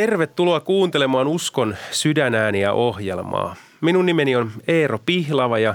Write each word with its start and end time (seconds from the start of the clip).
Tervetuloa 0.00 0.60
kuuntelemaan 0.60 1.26
Uskon 1.26 1.76
sydänääniä 1.90 2.72
ohjelmaa. 2.72 3.56
Minun 3.80 4.06
nimeni 4.06 4.36
on 4.36 4.52
Eero 4.68 4.98
Pihlava 5.06 5.58
ja 5.58 5.74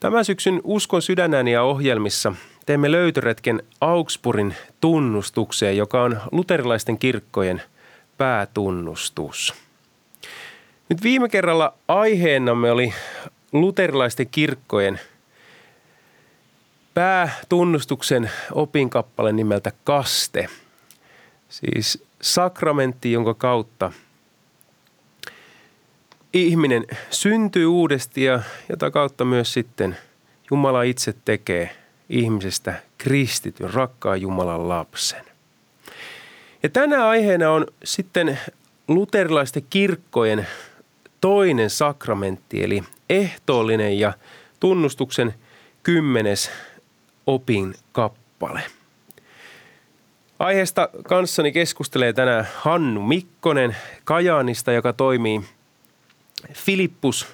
tämän 0.00 0.24
syksyn 0.24 0.60
Uskon 0.64 1.02
sydänääniä 1.02 1.62
ohjelmissa 1.62 2.32
teemme 2.66 2.92
löytöretken 2.92 3.62
Augsburgin 3.80 4.54
tunnustukseen, 4.80 5.76
joka 5.76 6.02
on 6.02 6.20
luterilaisten 6.32 6.98
kirkkojen 6.98 7.62
päätunnustus. 8.18 9.54
Nyt 10.88 11.02
viime 11.02 11.28
kerralla 11.28 11.74
aiheenamme 11.88 12.70
oli 12.70 12.94
luterilaisten 13.52 14.28
kirkkojen 14.30 15.00
päätunnustuksen 16.94 18.30
opinkappale 18.52 19.32
nimeltä 19.32 19.72
Kaste. 19.84 20.48
Siis 21.48 22.04
sakramentti, 22.24 23.12
jonka 23.12 23.34
kautta 23.34 23.92
ihminen 26.32 26.86
syntyy 27.10 27.66
uudesti 27.66 28.24
ja 28.24 28.42
jota 28.68 28.90
kautta 28.90 29.24
myös 29.24 29.52
sitten 29.52 29.96
Jumala 30.50 30.82
itse 30.82 31.14
tekee 31.24 31.76
ihmisestä 32.08 32.82
kristityn, 32.98 33.74
rakkaan 33.74 34.20
Jumalan 34.20 34.68
lapsen. 34.68 35.24
Ja 36.62 36.68
tänä 36.68 37.08
aiheena 37.08 37.50
on 37.50 37.66
sitten 37.84 38.38
luterilaisten 38.88 39.66
kirkkojen 39.70 40.46
toinen 41.20 41.70
sakramentti, 41.70 42.64
eli 42.64 42.82
ehtoollinen 43.10 43.98
ja 43.98 44.12
tunnustuksen 44.60 45.34
kymmenes 45.82 46.50
opin 47.26 47.74
kappale. 47.92 48.62
Aiheesta 50.44 50.88
kanssani 51.08 51.52
keskustelee 51.52 52.12
tänään 52.12 52.48
Hannu 52.54 53.02
Mikkonen 53.02 53.76
Kajaanista, 54.04 54.72
joka 54.72 54.92
toimii 54.92 55.40
Filippus, 56.52 57.26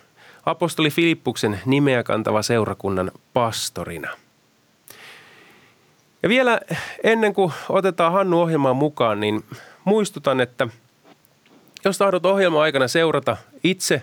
apostoli 0.47 0.91
Filippuksen 0.91 1.61
nimeä 1.67 2.03
kantava 2.03 2.43
seurakunnan 2.43 3.11
pastorina. 3.33 4.11
Ja 6.23 6.29
vielä 6.29 6.61
ennen 7.05 7.35
kuin 7.35 7.53
otetaan 7.69 8.13
Hannu 8.13 8.41
ohjelmaan 8.41 8.77
mukaan, 8.77 9.21
niin 9.21 9.45
muistutan, 9.85 10.41
että 10.41 10.69
jos 11.85 11.99
tahdot 11.99 12.27
ohjelman 12.27 12.63
aikana 12.63 12.89
seurata 12.89 13.37
itse 13.65 14.03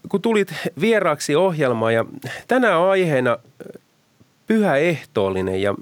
kun 0.09 0.22
tulit 0.22 0.53
vieraaksi 0.81 1.36
ohjelmaan 1.36 1.94
ja 1.94 2.06
tänään 2.47 2.81
aiheena 2.81 3.38
pyhä 4.47 4.75
ehtoollinen 4.75 5.62
ja 5.62 5.75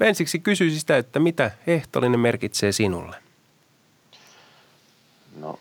ensiksi 0.00 0.38
kysyisin 0.38 0.80
sitä, 0.80 0.96
että 0.96 1.18
mitä 1.18 1.50
ehtoollinen 1.66 2.20
merkitsee 2.20 2.72
sinulle? 2.72 3.16
No, 5.40 5.58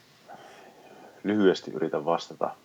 lyhyesti 1.23 1.71
yritän 1.71 2.05
vastata. 2.05 2.55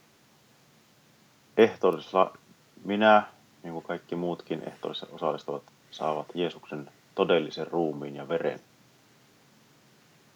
Ehtoollisella 1.56 2.36
minä, 2.84 3.22
niin 3.62 3.72
kuin 3.72 3.84
kaikki 3.84 4.16
muutkin 4.16 4.62
ehtoollisessa 4.66 5.14
osallistuvat, 5.14 5.62
saavat 5.90 6.26
Jeesuksen 6.34 6.90
todellisen 7.14 7.66
ruumiin 7.66 8.16
ja 8.16 8.28
veren. 8.28 8.60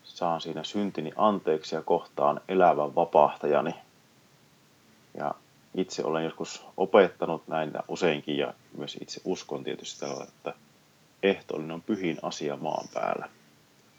Saan 0.05 0.41
siinä 0.41 0.65
syntini 0.65 1.12
anteeksi 1.16 1.75
ja 1.75 1.82
kohtaan 1.82 2.41
elävän 2.49 2.94
vapahtajani. 2.94 3.75
Ja 5.15 5.34
itse 5.75 6.05
olen 6.05 6.25
joskus 6.25 6.67
opettanut 6.77 7.49
näitä 7.49 7.83
useinkin 7.89 8.39
ja 8.39 8.55
myös 8.77 8.99
itse 9.01 9.21
uskon 9.25 9.65
tietysti 9.65 10.01
tällä, 10.01 10.25
että 10.25 10.55
ehtoollinen 11.23 11.75
on 11.75 11.83
pyhin 11.83 12.19
asia 12.23 12.57
maan 12.57 12.89
päällä, 12.95 13.29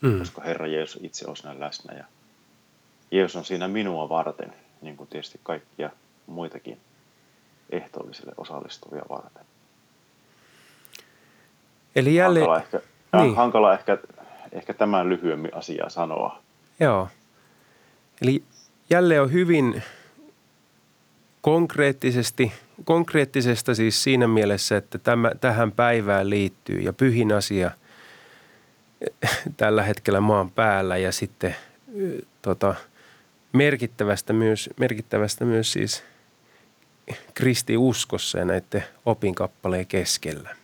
mm. 0.02 0.20
koska 0.20 0.42
Herra 0.42 0.68
Jeesus 0.68 1.04
itse 1.04 1.30
on 1.30 1.38
siinä 1.38 1.60
läsnä 1.60 1.94
ja 1.98 2.06
Jeesus 3.12 3.36
on 3.36 3.46
siinä 3.46 3.68
minua 3.68 4.10
varten, 4.10 4.54
niin 4.82 4.98
kuin 4.98 5.10
tietysti 5.10 5.40
kaikkia 5.44 5.90
muitakin 6.28 6.80
ehtoollisille 7.70 8.32
osallistuvia 8.38 9.04
varten. 9.10 9.46
Eli 11.96 12.16
jälleen... 12.16 12.46
Hankala 12.46 12.64
ehkä, 12.64 12.82
niin. 13.14 13.36
hankala 13.36 13.74
ehkä, 13.74 13.98
ehkä 14.52 14.74
tämän 14.74 15.10
lyhyemmin 15.10 15.56
asiaa 15.56 15.90
sanoa. 15.90 16.40
Joo. 16.80 17.08
Eli 18.22 18.44
jälleen 18.90 19.22
on 19.22 19.32
hyvin 19.32 19.84
konkreettisesti, 21.46 22.52
konkreettisesta 22.84 23.76
siis 23.76 24.04
siinä 24.04 24.28
mielessä, 24.28 24.78
että 24.78 24.98
tämä, 24.98 25.32
tähän 25.42 25.72
päivään 25.72 26.30
liittyy 26.30 26.80
ja 26.80 26.94
pyhin 26.94 27.32
asia 27.32 27.72
tällä 29.58 29.84
hetkellä 29.84 30.20
maan 30.20 30.52
päällä 30.52 30.98
ja 30.98 31.12
sitten 31.12 31.56
tota, 32.42 32.76
merkittävästä, 33.54 34.34
myös, 34.34 34.70
merkittävästä 34.80 35.46
myös 35.46 35.72
siis 35.72 36.04
kristiuskossa 37.34 38.40
ja 38.40 38.46
näiden 38.46 38.84
opinkappaleen 39.06 39.88
keskellä. 39.88 40.56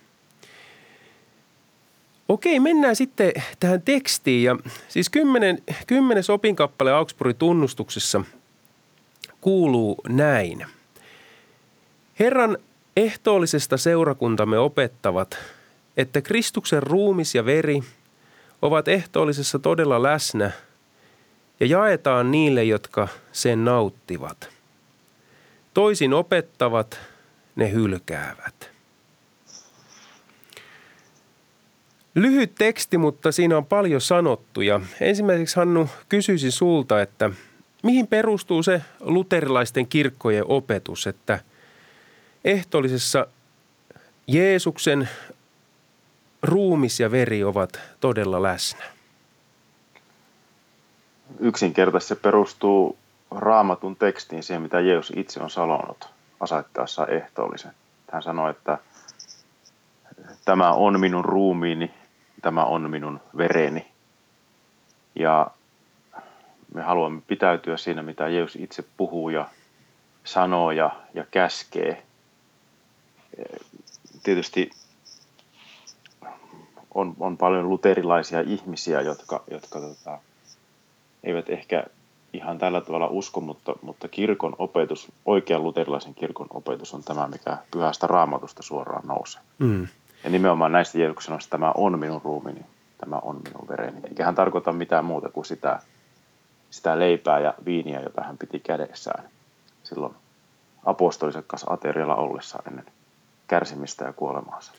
Okei, 2.28 2.60
mennään 2.60 2.96
sitten 2.96 3.32
tähän 3.60 3.82
tekstiin. 3.82 4.44
Ja 4.44 4.56
siis 4.88 5.10
kymmenen, 5.10 5.62
kymmenes 5.86 6.30
opinkappale 6.30 6.92
Augsburgin 6.92 7.36
tunnustuksessa– 7.36 8.24
kuuluu 9.42 10.00
näin. 10.08 10.66
Herran 12.18 12.58
ehtoollisesta 12.96 13.76
seurakuntamme 13.76 14.58
opettavat, 14.58 15.38
että 15.96 16.20
Kristuksen 16.20 16.82
ruumis 16.82 17.34
ja 17.34 17.44
veri 17.44 17.82
ovat 18.62 18.88
ehtoollisessa 18.88 19.58
todella 19.58 20.02
läsnä 20.02 20.50
ja 21.60 21.66
jaetaan 21.66 22.30
niille, 22.30 22.64
jotka 22.64 23.08
sen 23.32 23.64
nauttivat. 23.64 24.48
Toisin 25.74 26.14
opettavat, 26.14 27.00
ne 27.56 27.72
hylkäävät. 27.72 28.70
Lyhyt 32.14 32.54
teksti, 32.54 32.98
mutta 32.98 33.32
siinä 33.32 33.56
on 33.56 33.66
paljon 33.66 34.00
sanottuja. 34.00 34.80
Ensimmäiseksi 35.00 35.56
Hannu 35.56 35.88
kysyisin 36.08 36.52
sulta, 36.52 37.02
että– 37.02 37.30
mihin 37.82 38.06
perustuu 38.06 38.62
se 38.62 38.82
luterilaisten 39.00 39.86
kirkkojen 39.86 40.44
opetus, 40.48 41.06
että 41.06 41.38
ehtoollisessa 42.44 43.26
Jeesuksen 44.26 45.08
ruumis 46.42 47.00
ja 47.00 47.10
veri 47.10 47.44
ovat 47.44 47.80
todella 48.00 48.42
läsnä? 48.42 48.84
Yksinkertaisesti 51.40 52.14
se 52.14 52.20
perustuu 52.20 52.98
raamatun 53.30 53.96
tekstiin 53.96 54.42
siihen, 54.42 54.62
mitä 54.62 54.80
Jeesus 54.80 55.16
itse 55.16 55.42
on 55.42 55.50
sanonut 55.50 56.08
asettaessa 56.40 57.06
ehtoollisen. 57.06 57.72
Hän 58.12 58.22
sanoi, 58.22 58.50
että 58.50 58.78
tämä 60.44 60.72
on 60.72 61.00
minun 61.00 61.24
ruumiini, 61.24 61.90
tämä 62.42 62.64
on 62.64 62.90
minun 62.90 63.20
vereni. 63.36 63.86
Ja 65.14 65.50
me 66.74 66.82
haluamme 66.82 67.22
pitäytyä 67.26 67.76
siinä, 67.76 68.02
mitä 68.02 68.28
Jeesus 68.28 68.56
itse 68.56 68.84
puhuu 68.96 69.28
ja 69.28 69.48
sanoo 70.24 70.70
ja, 70.70 70.90
ja 71.14 71.24
käskee. 71.30 72.02
Tietysti 74.22 74.70
on, 76.94 77.14
on 77.20 77.36
paljon 77.36 77.68
luterilaisia 77.68 78.40
ihmisiä, 78.40 79.00
jotka, 79.00 79.44
jotka 79.50 79.80
tota, 79.80 80.18
eivät 81.24 81.50
ehkä 81.50 81.84
ihan 82.32 82.58
tällä 82.58 82.80
tavalla 82.80 83.06
usko, 83.06 83.40
mutta, 83.40 83.74
mutta 83.82 84.08
kirkon 84.08 84.56
opetus, 84.58 85.12
oikean 85.24 85.62
luterilaisen 85.62 86.14
kirkon 86.14 86.46
opetus 86.50 86.94
on 86.94 87.02
tämä, 87.02 87.28
mikä 87.28 87.58
pyhästä 87.70 88.06
raamatusta 88.06 88.62
suoraan 88.62 89.06
nousee. 89.06 89.42
Mm. 89.58 89.88
Ja 90.24 90.30
nimenomaan 90.30 90.72
näistä 90.72 90.98
Jeesuksen 90.98 91.26
sanoista, 91.26 91.50
tämä 91.50 91.72
on 91.76 91.98
minun 91.98 92.20
ruumini, 92.24 92.60
tämä 92.98 93.16
on 93.16 93.40
minun 93.44 93.68
vereni. 93.68 94.00
Eikä 94.08 94.24
hän 94.24 94.34
tarkoita 94.34 94.72
mitään 94.72 95.04
muuta 95.04 95.28
kuin 95.28 95.44
sitä, 95.44 95.80
sitä 96.72 96.98
leipää 96.98 97.40
ja 97.40 97.54
viiniä, 97.64 98.00
jota 98.00 98.22
hän 98.22 98.38
piti 98.38 98.60
kädessään 98.60 99.24
silloin 99.82 100.14
apostolisen 100.84 101.44
kanssa 101.46 101.72
aterialla 101.72 102.14
ollessa 102.14 102.62
ennen 102.66 102.86
kärsimistä 103.46 104.04
ja 104.04 104.12
kuolemaansa. 104.12 104.72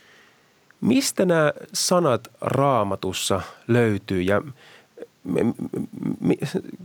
Mistä 0.82 1.26
nämä 1.26 1.54
sanat 1.74 2.28
raamatussa 2.42 3.42
löytyy 3.68 4.22
ja 4.22 4.42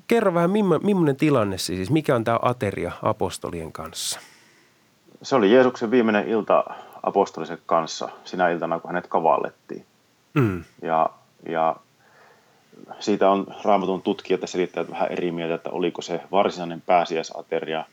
kerro 0.07 0.35
vähän, 0.35 0.51
millainen 0.51 1.17
tilanne 1.17 1.59
siis, 1.59 1.91
mikä 1.91 2.17
on 2.17 2.25
tämä 2.25 2.39
ateria 2.43 2.93
apostolien 3.03 3.73
kanssa? 3.73 4.21
Se 5.23 5.37
oli 5.37 5.53
Jeesuksen 5.53 5.91
viimeinen 5.91 6.29
ilta 6.29 6.65
apostolisen 7.03 7.59
kanssa 7.67 8.09
sinä 8.25 8.49
iltana, 8.49 8.81
kun 8.81 8.91
hänet 8.91 9.07
kavallettiin. 9.07 9.87
Mm. 10.35 10.65
Ja, 10.83 11.11
ja 11.49 11.77
siitä 13.01 13.31
on 13.31 13.47
raamatun 13.65 14.03
tutkijat 14.03 14.41
ja 14.41 14.47
selittäjät 14.47 14.91
vähän 14.91 15.13
eri 15.13 15.31
mieltä, 15.31 15.55
että 15.55 15.71
oliko 15.71 16.03
se 16.03 16.21
varsinainen 16.33 16.81
pääsiäisateria 16.81 17.85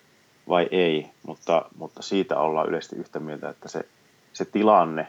vai 0.50 0.68
ei, 0.72 1.10
mutta, 1.28 1.66
mutta 1.78 2.02
siitä 2.02 2.40
ollaan 2.40 2.70
yleisesti 2.70 2.96
yhtä 2.96 3.20
mieltä, 3.20 3.50
että 3.50 3.70
se, 3.70 3.86
se 4.34 4.46
tilanne, 4.46 5.08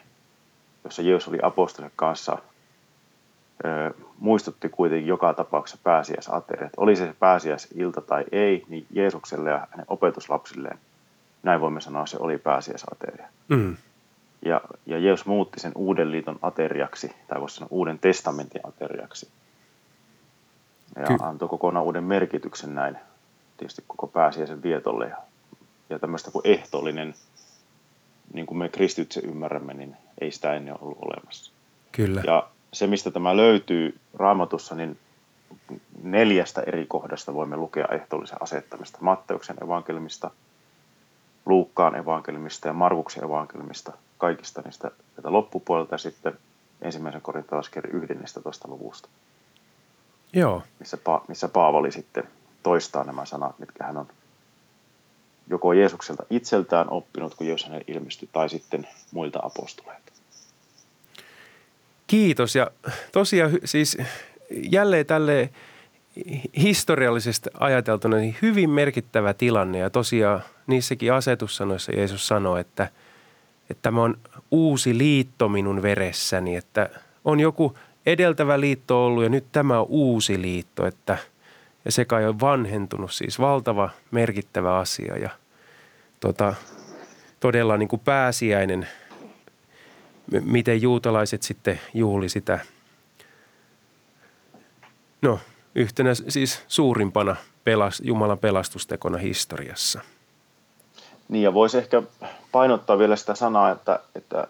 jossa 0.84 1.02
Jeesus 1.02 1.28
oli 1.28 1.38
apostolien 1.42 1.92
kanssa, 1.96 2.38
ö, 3.64 3.94
muistutti 4.18 4.68
kuitenkin 4.68 5.08
joka 5.08 5.34
tapauksessa 5.34 5.82
pääsiäisateriat. 5.82 6.72
Oli 6.76 6.96
se 6.96 7.14
pääsiäisilta 7.18 8.00
tai 8.00 8.24
ei, 8.32 8.64
niin 8.68 8.86
Jeesukselle 8.90 9.50
ja 9.50 9.66
hänen 9.70 9.86
opetuslapsilleen, 9.88 10.78
näin 11.42 11.60
voimme 11.60 11.80
sanoa, 11.80 12.06
se 12.06 12.16
oli 12.20 12.38
pääsiäisateria. 12.38 13.28
Mm. 13.48 13.76
Ja, 14.44 14.60
ja 14.86 14.98
Jeesus 14.98 15.26
muutti 15.26 15.60
sen 15.60 15.72
uuden 15.74 16.12
liiton 16.12 16.38
ateriaksi, 16.42 17.12
tai 17.28 17.40
voisi 17.40 17.56
sanoa 17.56 17.68
uuden 17.70 17.98
testamentin 17.98 18.60
ateriaksi. 18.64 19.28
Ja 20.96 21.06
Ky- 21.06 21.16
antoi 21.20 21.48
kokonaan 21.48 21.84
uuden 21.84 22.04
merkityksen 22.04 22.74
näin, 22.74 22.98
tietysti 23.56 23.84
koko 23.86 24.06
pääsiäisen 24.06 24.62
vietolle. 24.62 25.08
Ja, 25.08 25.16
ja 25.90 25.98
tämmöistä 25.98 26.30
kuin 26.30 26.46
ehtoollinen, 26.46 27.14
niin 28.32 28.46
kuin 28.46 28.58
me 28.58 28.68
kristytse 28.68 29.20
ymmärrämme, 29.20 29.74
niin 29.74 29.96
ei 30.20 30.30
sitä 30.30 30.54
ennen 30.54 30.74
ollut 30.80 30.98
olemassa. 31.00 31.52
Kyllä. 31.92 32.22
Ja 32.26 32.48
se, 32.72 32.86
mistä 32.86 33.10
tämä 33.10 33.36
löytyy 33.36 33.98
raamatussa, 34.14 34.74
niin 34.74 34.98
neljästä 36.02 36.62
eri 36.66 36.86
kohdasta 36.86 37.34
voimme 37.34 37.56
lukea 37.56 37.86
ehtoollisen 37.90 38.42
asettamista. 38.42 38.98
Matteuksen 39.00 39.56
evankelmista, 39.64 40.30
Luukkaan 41.46 41.96
evankelmista 41.96 42.68
ja 42.68 42.72
Markuksen 42.72 43.24
evankelmista, 43.24 43.92
kaikista 44.18 44.62
niistä 44.62 44.90
loppupuolelta 45.24 45.94
ja 45.94 45.98
sitten 45.98 46.38
ensimmäisen 46.82 47.22
korintolaiskirjan 47.22 48.02
11. 48.02 48.68
luvusta. 48.68 49.08
Joo. 50.32 50.62
Missä, 50.78 50.96
pa- 50.96 51.24
missä 51.28 51.48
Paavali 51.48 51.92
sitten 51.92 52.24
toistaa 52.62 53.04
nämä 53.04 53.24
sanat, 53.24 53.58
mitkä 53.58 53.84
hän 53.84 53.96
on 53.96 54.06
joko 55.50 55.72
Jeesukselta 55.72 56.22
itseltään 56.30 56.90
oppinut, 56.90 57.34
kun 57.34 57.46
Jeesus 57.46 57.66
hänelle 57.66 57.84
ilmestyi, 57.88 58.28
tai 58.32 58.48
sitten 58.48 58.88
muilta 59.12 59.38
apostoleilta. 59.42 60.12
Kiitos 62.06 62.54
ja 62.54 62.70
tosiaan 63.12 63.50
siis 63.64 63.98
jälleen 64.50 65.06
tälle 65.06 65.50
historiallisesti 66.58 67.50
ajateltuna 67.60 68.16
niin 68.16 68.36
hyvin 68.42 68.70
merkittävä 68.70 69.34
tilanne 69.34 69.78
ja 69.78 69.90
tosiaan 69.90 70.42
niissäkin 70.66 71.12
asetussanoissa 71.12 71.92
Jeesus 71.92 72.26
sanoi, 72.26 72.60
että, 72.60 72.88
että 73.70 73.82
tämä 73.82 74.02
on 74.02 74.18
uusi 74.50 74.98
liitto 74.98 75.48
minun 75.48 75.82
veressäni, 75.82 76.56
että 76.56 76.90
on 77.24 77.40
joku 77.40 77.78
edeltävä 78.06 78.60
liitto 78.60 79.06
ollut 79.06 79.22
ja 79.22 79.28
nyt 79.28 79.44
tämä 79.52 79.80
on 79.80 79.86
uusi 79.88 80.42
liitto, 80.42 80.86
että 80.86 81.18
ja 81.84 81.92
se 81.92 82.04
kai 82.04 82.26
on 82.26 82.40
vanhentunut, 82.40 83.12
siis 83.12 83.38
valtava 83.38 83.90
merkittävä 84.10 84.78
asia 84.78 85.18
ja 85.18 85.30
tota, 86.20 86.54
todella 87.40 87.76
niin 87.76 87.88
kuin 87.88 88.02
pääsiäinen– 88.04 88.88
miten 90.44 90.82
juutalaiset 90.82 91.42
sitten 91.42 91.80
juhli 91.94 92.28
sitä, 92.28 92.58
no 95.22 95.38
yhtenä 95.74 96.14
siis 96.14 96.62
suurimpana 96.68 97.36
pelast, 97.64 98.00
Jumalan 98.04 98.38
pelastustekona 98.38 99.18
historiassa. 99.18 100.00
Niin 101.28 101.42
ja 101.42 101.54
voisi 101.54 101.78
ehkä 101.78 102.02
painottaa 102.52 102.98
vielä 102.98 103.16
sitä 103.16 103.34
sanaa, 103.34 103.70
että, 103.70 104.00
että 104.14 104.46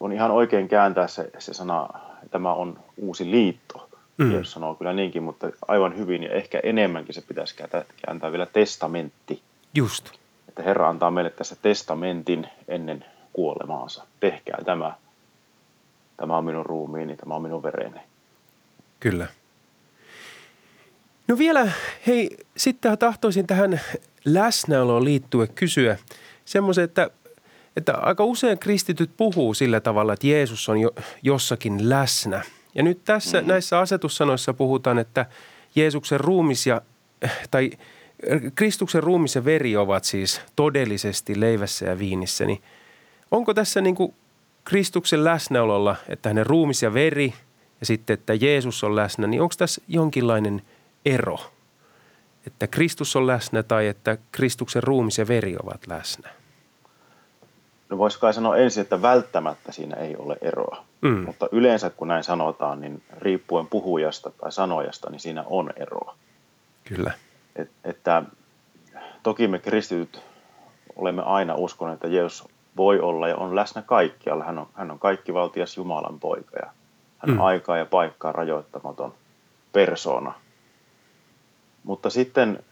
on 0.00 0.12
ihan 0.12 0.30
oikein 0.30 0.68
kääntää 0.68 1.06
se, 1.06 1.30
se 1.38 1.54
sana, 1.54 1.88
tämä 2.30 2.54
on 2.54 2.78
uusi 2.96 3.30
liitto. 3.30 3.90
Mm. 4.18 4.32
Jos 4.32 4.52
sanoo 4.52 4.74
kyllä 4.74 4.92
niinkin, 4.92 5.22
mutta 5.22 5.50
aivan 5.68 5.96
hyvin 5.96 6.22
ja 6.22 6.30
ehkä 6.30 6.60
enemmänkin 6.62 7.14
se 7.14 7.20
pitäisi 7.20 7.56
kääntää 8.06 8.32
vielä 8.32 8.46
testamentti. 8.46 9.42
Just. 9.74 10.10
Että 10.48 10.62
Herra 10.62 10.88
antaa 10.88 11.10
meille 11.10 11.30
tässä 11.30 11.56
testamentin 11.62 12.46
ennen 12.68 13.04
kuolemaansa. 13.32 14.06
Tehkää 14.20 14.58
tämä. 14.64 14.94
Tämä 16.16 16.36
on 16.36 16.44
minun 16.44 16.66
ruumiini, 16.66 17.16
tämä 17.16 17.34
on 17.34 17.42
minun 17.42 17.62
vereni. 17.62 18.00
Kyllä. 19.00 19.26
No 21.28 21.38
vielä, 21.38 21.72
hei, 22.06 22.36
sitten 22.56 22.98
tahtoisin 22.98 23.46
tähän 23.46 23.80
läsnäoloon 24.24 25.04
liittyen 25.04 25.48
kysyä 25.54 25.98
semmoisen, 26.44 26.84
että, 26.84 27.10
että 27.76 27.92
aika 27.96 28.24
usein 28.24 28.58
kristityt 28.58 29.10
puhuu 29.16 29.54
sillä 29.54 29.80
tavalla, 29.80 30.12
että 30.12 30.26
Jeesus 30.26 30.68
on 30.68 30.80
jo, 30.80 30.90
jossakin 31.22 31.88
läsnä. 31.88 32.42
Ja 32.74 32.82
nyt 32.82 33.04
tässä 33.04 33.40
mm. 33.40 33.46
näissä 33.46 33.78
asetussanoissa 33.78 34.54
puhutaan, 34.54 34.98
että 34.98 35.26
Jeesuksen 35.74 36.20
ruumis 36.20 36.66
ja, 36.66 36.82
tai 37.50 37.70
Kristuksen 38.54 39.02
ruumis 39.02 39.34
ja 39.34 39.44
veri 39.44 39.76
ovat 39.76 40.04
siis 40.04 40.40
todellisesti 40.56 41.40
leivässä 41.40 41.86
ja 41.86 41.98
viinissä, 41.98 42.44
niin 42.44 42.62
onko 43.30 43.54
tässä 43.54 43.80
niin 43.80 43.94
kuin 43.94 44.14
Kristuksen 44.64 45.24
läsnäololla, 45.24 45.96
että 46.08 46.28
hänen 46.28 46.46
ruumis 46.46 46.82
ja 46.82 46.94
veri 46.94 47.34
ja 47.80 47.86
sitten, 47.86 48.14
että 48.14 48.34
Jeesus 48.34 48.84
on 48.84 48.96
läsnä, 48.96 49.26
niin 49.26 49.42
onko 49.42 49.54
tässä 49.58 49.82
jonkinlainen 49.88 50.62
ero? 51.04 51.38
Että 52.46 52.66
Kristus 52.66 53.16
on 53.16 53.26
läsnä 53.26 53.62
tai 53.62 53.86
että 53.86 54.18
Kristuksen 54.32 54.82
ruumis 54.82 55.18
ja 55.18 55.28
veri 55.28 55.56
ovat 55.62 55.86
läsnä? 55.86 56.39
No 57.90 57.98
vois 57.98 58.16
kai 58.16 58.34
sanoa 58.34 58.56
ensin, 58.56 58.80
että 58.80 59.02
välttämättä 59.02 59.72
siinä 59.72 59.96
ei 59.96 60.16
ole 60.16 60.36
eroa. 60.40 60.84
Mm. 61.00 61.24
Mutta 61.26 61.48
yleensä 61.52 61.90
kun 61.90 62.08
näin 62.08 62.24
sanotaan, 62.24 62.80
niin 62.80 63.02
riippuen 63.18 63.66
puhujasta 63.66 64.30
tai 64.30 64.52
sanojasta, 64.52 65.10
niin 65.10 65.20
siinä 65.20 65.44
on 65.46 65.72
eroa. 65.76 66.14
Kyllä. 66.84 67.12
Et, 67.56 67.70
että 67.84 68.22
toki 69.22 69.48
me 69.48 69.58
kristityt 69.58 70.22
olemme 70.96 71.22
aina 71.22 71.54
uskoneet, 71.54 71.94
että 71.94 72.08
Jeesus 72.08 72.48
voi 72.76 73.00
olla 73.00 73.28
ja 73.28 73.36
on 73.36 73.56
läsnä 73.56 73.82
kaikkialla. 73.82 74.44
Hän 74.44 74.58
on, 74.58 74.66
hän 74.74 74.90
on 74.90 74.98
kaikkivaltias 74.98 75.76
Jumalan 75.76 76.20
poika 76.20 76.56
ja 76.56 76.66
hän 77.18 77.30
on 77.30 77.36
mm. 77.36 77.40
aikaa 77.40 77.78
ja 77.78 77.86
paikkaa 77.86 78.32
rajoittamaton 78.32 79.14
persona. 79.72 80.32
Mutta 81.84 82.10
sitten 82.10 82.64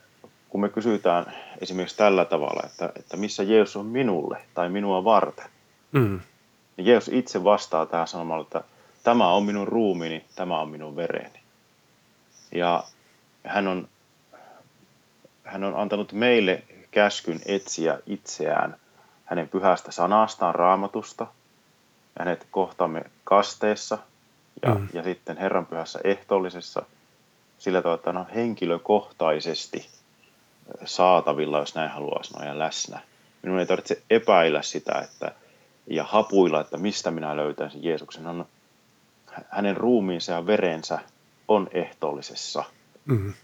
kun 0.48 0.60
me 0.60 0.68
kysytään 0.68 1.32
esimerkiksi 1.60 1.96
tällä 1.96 2.24
tavalla, 2.24 2.62
että, 2.66 2.92
että 2.96 3.16
missä 3.16 3.42
Jeesus 3.42 3.76
on 3.76 3.86
minulle 3.86 4.42
tai 4.54 4.68
minua 4.68 5.04
varten, 5.04 5.46
mm. 5.92 6.20
niin 6.76 6.86
Jeesus 6.86 7.14
itse 7.14 7.44
vastaa 7.44 7.86
tähän 7.86 8.08
sanomalla, 8.08 8.42
että 8.42 8.64
tämä 9.02 9.28
on 9.28 9.42
minun 9.42 9.68
ruumiini, 9.68 10.24
tämä 10.34 10.60
on 10.60 10.68
minun 10.68 10.96
vereni. 10.96 11.40
Ja 12.52 12.84
hän 13.44 13.68
on, 13.68 13.88
hän 15.44 15.64
on 15.64 15.76
antanut 15.76 16.12
meille 16.12 16.62
käskyn 16.90 17.40
etsiä 17.46 17.98
itseään– 18.06 18.76
hänen 19.28 19.48
pyhästä 19.48 19.92
sanastaan, 19.92 20.54
raamatusta. 20.54 21.26
Hänet 22.18 22.46
kohtaamme 22.50 23.04
kasteessa 23.24 23.98
ja, 24.62 24.74
mm. 24.74 24.88
ja 24.92 25.02
sitten 25.02 25.36
Herran 25.36 25.66
pyhässä 25.66 26.00
ehtoollisessa 26.04 26.82
sillä 27.58 27.82
tavalla, 27.82 27.94
että 27.94 28.12
hän 28.12 28.16
on 28.20 28.34
henkilökohtaisesti 28.34 29.88
saatavilla, 30.84 31.58
jos 31.58 31.74
näin 31.74 31.90
haluaa 31.90 32.22
sanoa, 32.22 32.48
ja 32.48 32.58
läsnä. 32.58 33.00
Minun 33.42 33.58
ei 33.58 33.66
tarvitse 33.66 34.02
epäillä 34.10 34.62
sitä 34.62 34.98
että, 34.98 35.34
ja 35.86 36.04
hapuilla, 36.04 36.60
että 36.60 36.78
mistä 36.78 37.10
minä 37.10 37.36
löytän 37.36 37.70
sen 37.70 37.84
Jeesuksen. 37.84 38.26
On, 38.26 38.46
hänen 39.48 39.76
ruumiinsa 39.76 40.32
ja 40.32 40.46
verensä 40.46 40.98
on 41.48 41.68
ehtoollisessa. 41.72 42.64
Mm. 43.06 43.34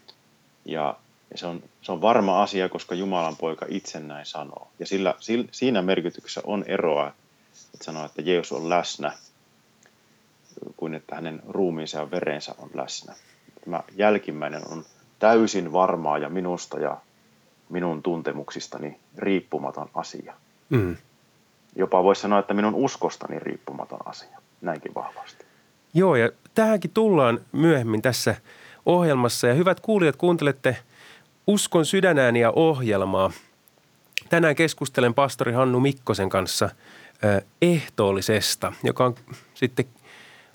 Ja 0.64 0.96
ja 1.34 1.38
se 1.38 1.46
on, 1.46 1.62
se 1.82 1.92
on 1.92 2.02
varma 2.02 2.42
asia, 2.42 2.68
koska 2.68 2.94
Jumalan 2.94 3.36
poika 3.36 3.66
itse 3.68 4.00
näin 4.00 4.26
sanoo. 4.26 4.68
Ja 4.78 4.86
sillä, 4.86 5.14
siinä 5.50 5.82
merkityksessä 5.82 6.40
on 6.44 6.64
eroa, 6.66 7.12
että 7.74 7.84
sanoo, 7.84 8.06
että 8.06 8.22
Jeesus 8.22 8.52
on 8.52 8.68
läsnä, 8.68 9.12
kuin 10.76 10.94
että 10.94 11.14
hänen 11.14 11.42
ruumiinsa 11.48 11.98
ja 11.98 12.10
verensä 12.10 12.54
on 12.58 12.70
läsnä. 12.74 13.14
Tämä 13.64 13.82
jälkimmäinen 13.96 14.62
on 14.68 14.84
täysin 15.18 15.72
varmaa 15.72 16.18
ja 16.18 16.28
minusta 16.28 16.78
ja 16.78 16.96
minun 17.68 18.02
tuntemuksistani 18.02 18.96
riippumaton 19.18 19.88
asia. 19.94 20.34
Mm. 20.70 20.96
Jopa 21.76 22.02
voisi 22.02 22.22
sanoa, 22.22 22.38
että 22.38 22.54
minun 22.54 22.74
uskostani 22.74 23.38
riippumaton 23.38 24.00
asia. 24.04 24.38
Näinkin 24.60 24.94
vahvasti. 24.94 25.44
Joo, 25.94 26.16
ja 26.16 26.30
tähänkin 26.54 26.90
tullaan 26.90 27.40
myöhemmin 27.52 28.02
tässä 28.02 28.36
ohjelmassa. 28.86 29.46
Ja 29.46 29.54
hyvät 29.54 29.80
kuulijat, 29.80 30.16
kuuntelette 30.16 30.76
Uskon 31.46 31.86
sydänääniä 31.86 32.50
ohjelmaa. 32.50 33.30
Tänään 34.28 34.54
keskustelen 34.54 35.14
pastori 35.14 35.52
Hannu 35.52 35.80
Mikkosen 35.80 36.28
kanssa 36.28 36.70
ehtoollisesta, 37.62 38.72
joka 38.82 39.04
on 39.04 39.14
sitten 39.54 39.84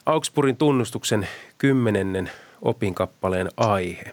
Augsburgin 0.06 0.58
tunnustuksen 0.58 1.28
kymmenennen 1.58 2.32
opinkappaleen 2.62 3.50
aihe. 3.58 4.12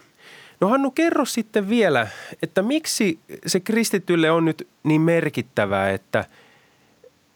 No 0.59 0.67
Hannu, 0.67 0.91
kerro 0.91 1.25
sitten 1.25 1.69
vielä, 1.69 2.07
että 2.41 2.61
miksi 2.61 3.19
se 3.45 3.59
kristitylle 3.59 4.31
on 4.31 4.45
nyt 4.45 4.67
niin 4.83 5.01
merkittävää, 5.01 5.91
että, 5.91 6.25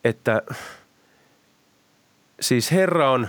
että 0.04 0.42
siis 2.40 2.72
Herra 2.72 3.12
on 3.12 3.28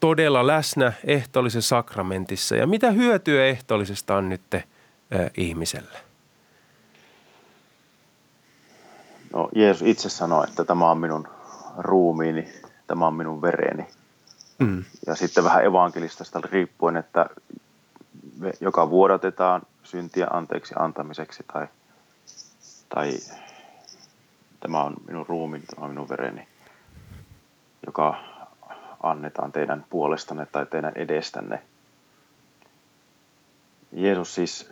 todella 0.00 0.46
läsnä 0.46 0.92
ehtoollisessa 1.04 1.68
sakramentissa 1.68 2.56
ja 2.56 2.66
mitä 2.66 2.90
hyötyä 2.90 3.46
ehtoollisesta 3.46 4.16
on 4.16 4.28
nyt 4.28 4.54
äh, 4.54 4.62
ihmiselle? 5.36 5.98
No 9.32 9.48
Jeesus 9.54 9.88
itse 9.88 10.08
sanoi, 10.08 10.44
että 10.48 10.64
tämä 10.64 10.90
on 10.90 10.98
minun 10.98 11.28
ruumiini, 11.78 12.48
tämä 12.86 13.06
on 13.06 13.14
minun 13.14 13.42
vereni. 13.42 13.86
Mm. 14.58 14.84
Ja 15.06 15.14
sitten 15.14 15.44
vähän 15.44 15.64
evankelistasta 15.64 16.40
riippuen, 16.40 16.96
että 16.96 17.26
joka 18.60 18.90
vuodatetaan 18.90 19.62
syntiä 19.82 20.26
anteeksi 20.30 20.74
antamiseksi 20.78 21.44
tai, 21.52 21.66
tai 22.88 23.18
tämä 24.60 24.82
on 24.82 24.94
minun 25.06 25.26
ruumiini, 25.26 25.66
tämä 25.66 25.84
on 25.84 25.90
minun 25.90 26.08
vereni, 26.08 26.48
joka 27.86 28.14
annetaan 29.02 29.52
teidän 29.52 29.84
puolestanne 29.90 30.46
tai 30.46 30.66
teidän 30.66 30.92
edestänne. 30.94 31.62
Jeesus 33.92 34.34
siis 34.34 34.70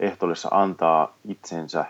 ehtoollisessa 0.00 0.48
antaa 0.52 1.14
itsensä, 1.28 1.84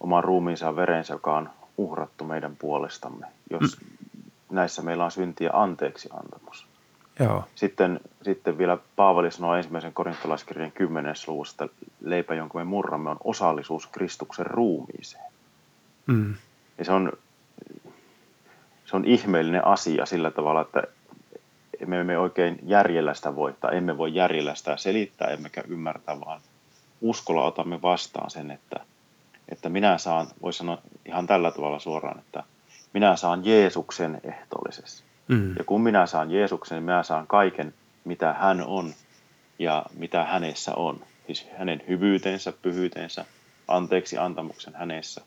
oman 0.00 0.24
ruumiinsa 0.24 0.76
verensä, 0.76 1.14
joka 1.14 1.36
on 1.36 1.50
uhrattu 1.76 2.24
meidän 2.24 2.56
puolestamme, 2.56 3.26
jos 3.50 3.80
mm. 3.80 3.86
näissä 4.50 4.82
meillä 4.82 5.04
on 5.04 5.10
syntiä 5.10 5.50
anteeksi 5.52 6.08
antamus. 6.12 6.66
Joo. 7.20 7.44
Sitten, 7.54 8.00
sitten 8.22 8.58
vielä 8.58 8.78
Paavali 8.96 9.30
sanoo 9.30 9.54
ensimmäisen 9.54 9.92
korintolaiskirjan 9.92 10.72
10. 10.72 11.14
luvusta, 11.26 11.68
leipä, 12.00 12.34
jonka 12.34 12.58
me 12.58 12.64
murramme, 12.64 13.10
on 13.10 13.16
osallisuus 13.24 13.86
Kristuksen 13.86 14.46
ruumiiseen. 14.46 15.32
Mm. 16.06 16.34
Ja 16.78 16.84
se 16.84 16.92
on, 16.92 17.12
se 18.84 18.96
on 18.96 19.04
ihmeellinen 19.04 19.66
asia 19.66 20.06
sillä 20.06 20.30
tavalla, 20.30 20.60
että 20.60 20.82
me 21.86 22.00
emme 22.00 22.18
oikein 22.18 22.58
järjellä 22.62 23.14
sitä 23.14 23.36
voittaa, 23.36 23.70
emme 23.70 23.98
voi 23.98 24.14
järjellä 24.14 24.54
sitä 24.54 24.76
selittää, 24.76 25.28
emmekä 25.28 25.62
ymmärtää, 25.68 26.20
vaan 26.20 26.40
uskolla 27.00 27.44
otamme 27.44 27.82
vastaan 27.82 28.30
sen, 28.30 28.50
että, 28.50 28.80
että 29.48 29.68
minä 29.68 29.98
saan, 29.98 30.26
voi 30.42 30.52
sanoa 30.52 30.78
ihan 31.04 31.26
tällä 31.26 31.50
tavalla 31.50 31.78
suoraan, 31.78 32.18
että 32.18 32.42
minä 32.92 33.16
saan 33.16 33.44
Jeesuksen 33.44 34.20
ehtoollisessa. 34.24 35.05
Mm. 35.28 35.54
Ja 35.58 35.64
kun 35.64 35.80
minä 35.80 36.06
saan 36.06 36.30
Jeesuksen, 36.30 36.76
niin 36.76 36.84
minä 36.84 37.02
saan 37.02 37.26
kaiken, 37.26 37.74
mitä 38.04 38.32
hän 38.32 38.64
on 38.66 38.94
ja 39.58 39.84
mitä 39.94 40.24
hänessä 40.24 40.74
on. 40.74 41.00
Siis 41.26 41.46
hänen 41.58 41.82
hyvyytensä, 41.88 42.52
pyhyytensä, 42.62 43.24
anteeksi 43.68 44.18
antamuksen 44.18 44.74
hänessä, 44.74 45.20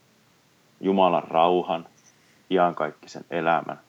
Jumalan 0.82 1.24
rauhan, 1.24 1.86
iankaikkisen 2.50 3.26
elämän. 3.30 3.80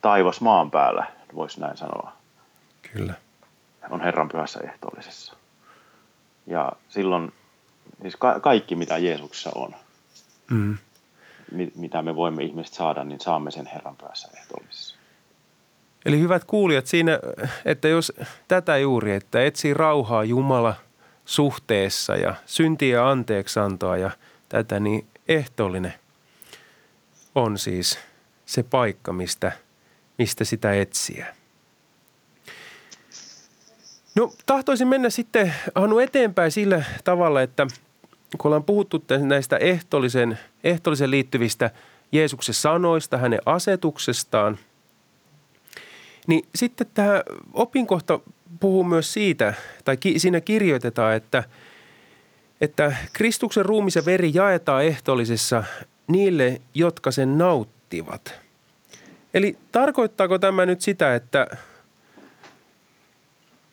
Taivas 0.00 0.40
maan 0.40 0.70
päällä, 0.70 1.06
voisi 1.34 1.60
näin 1.60 1.76
sanoa. 1.76 2.12
Kyllä. 2.92 3.14
On 3.90 4.00
Herran 4.00 4.28
pyhässä 4.28 4.60
ehtoollisessa. 4.60 5.36
Ja 6.46 6.72
silloin 6.88 7.32
siis 8.02 8.16
ka- 8.16 8.40
kaikki, 8.40 8.76
mitä 8.76 8.98
Jeesuksessa 8.98 9.50
on, 9.54 9.74
mm 10.50 10.78
mitä 11.74 12.02
me 12.02 12.16
voimme 12.16 12.42
ihmiset 12.42 12.74
saada, 12.74 13.04
niin 13.04 13.20
saamme 13.20 13.50
sen 13.50 13.66
Herran 13.66 13.96
päässä 13.96 14.28
ehtoollisessa. 14.36 14.96
Eli 16.04 16.20
hyvät 16.20 16.44
kuulijat 16.44 16.86
siinä, 16.86 17.18
että 17.64 17.88
jos 17.88 18.12
tätä 18.48 18.78
juuri, 18.78 19.12
että 19.12 19.44
etsii 19.44 19.74
rauhaa 19.74 20.24
Jumala 20.24 20.74
suhteessa 21.24 22.16
ja 22.16 22.34
syntiä 22.46 23.08
anteeksantoa 23.08 23.96
ja 23.96 24.10
tätä, 24.48 24.80
niin 24.80 25.06
ehtoollinen 25.28 25.94
on 27.34 27.58
siis 27.58 27.98
se 28.46 28.62
paikka, 28.62 29.12
mistä, 29.12 29.52
mistä 30.18 30.44
sitä 30.44 30.74
etsiä. 30.74 31.34
No 34.14 34.32
tahtoisin 34.46 34.88
mennä 34.88 35.10
sitten 35.10 35.54
Anu 35.74 35.98
eteenpäin 35.98 36.52
sillä 36.52 36.84
tavalla, 37.04 37.42
että– 37.42 37.66
kun 38.38 38.48
ollaan 38.48 38.64
puhuttu 38.64 39.04
näistä 39.18 39.56
ehtoollisen, 39.56 40.38
ehtoollisen 40.64 41.10
liittyvistä 41.10 41.70
Jeesuksen 42.12 42.54
sanoista, 42.54 43.18
hänen 43.18 43.40
asetuksestaan, 43.46 44.58
niin 46.26 46.48
sitten 46.54 46.86
tämä 46.94 47.22
opinkohta 47.52 48.20
puhuu 48.60 48.84
myös 48.84 49.12
siitä, 49.12 49.54
tai 49.84 49.96
ki, 49.96 50.18
siinä 50.18 50.40
kirjoitetaan, 50.40 51.14
että, 51.14 51.44
että 52.60 52.96
Kristuksen 53.12 53.64
ruumisen 53.64 54.04
veri 54.04 54.30
jaetaan 54.34 54.84
ehtoollisessa 54.84 55.64
niille, 56.06 56.60
jotka 56.74 57.10
sen 57.10 57.38
nauttivat. 57.38 58.34
Eli 59.34 59.56
tarkoittaako 59.72 60.38
tämä 60.38 60.66
nyt 60.66 60.80
sitä, 60.80 61.14
että, 61.14 61.46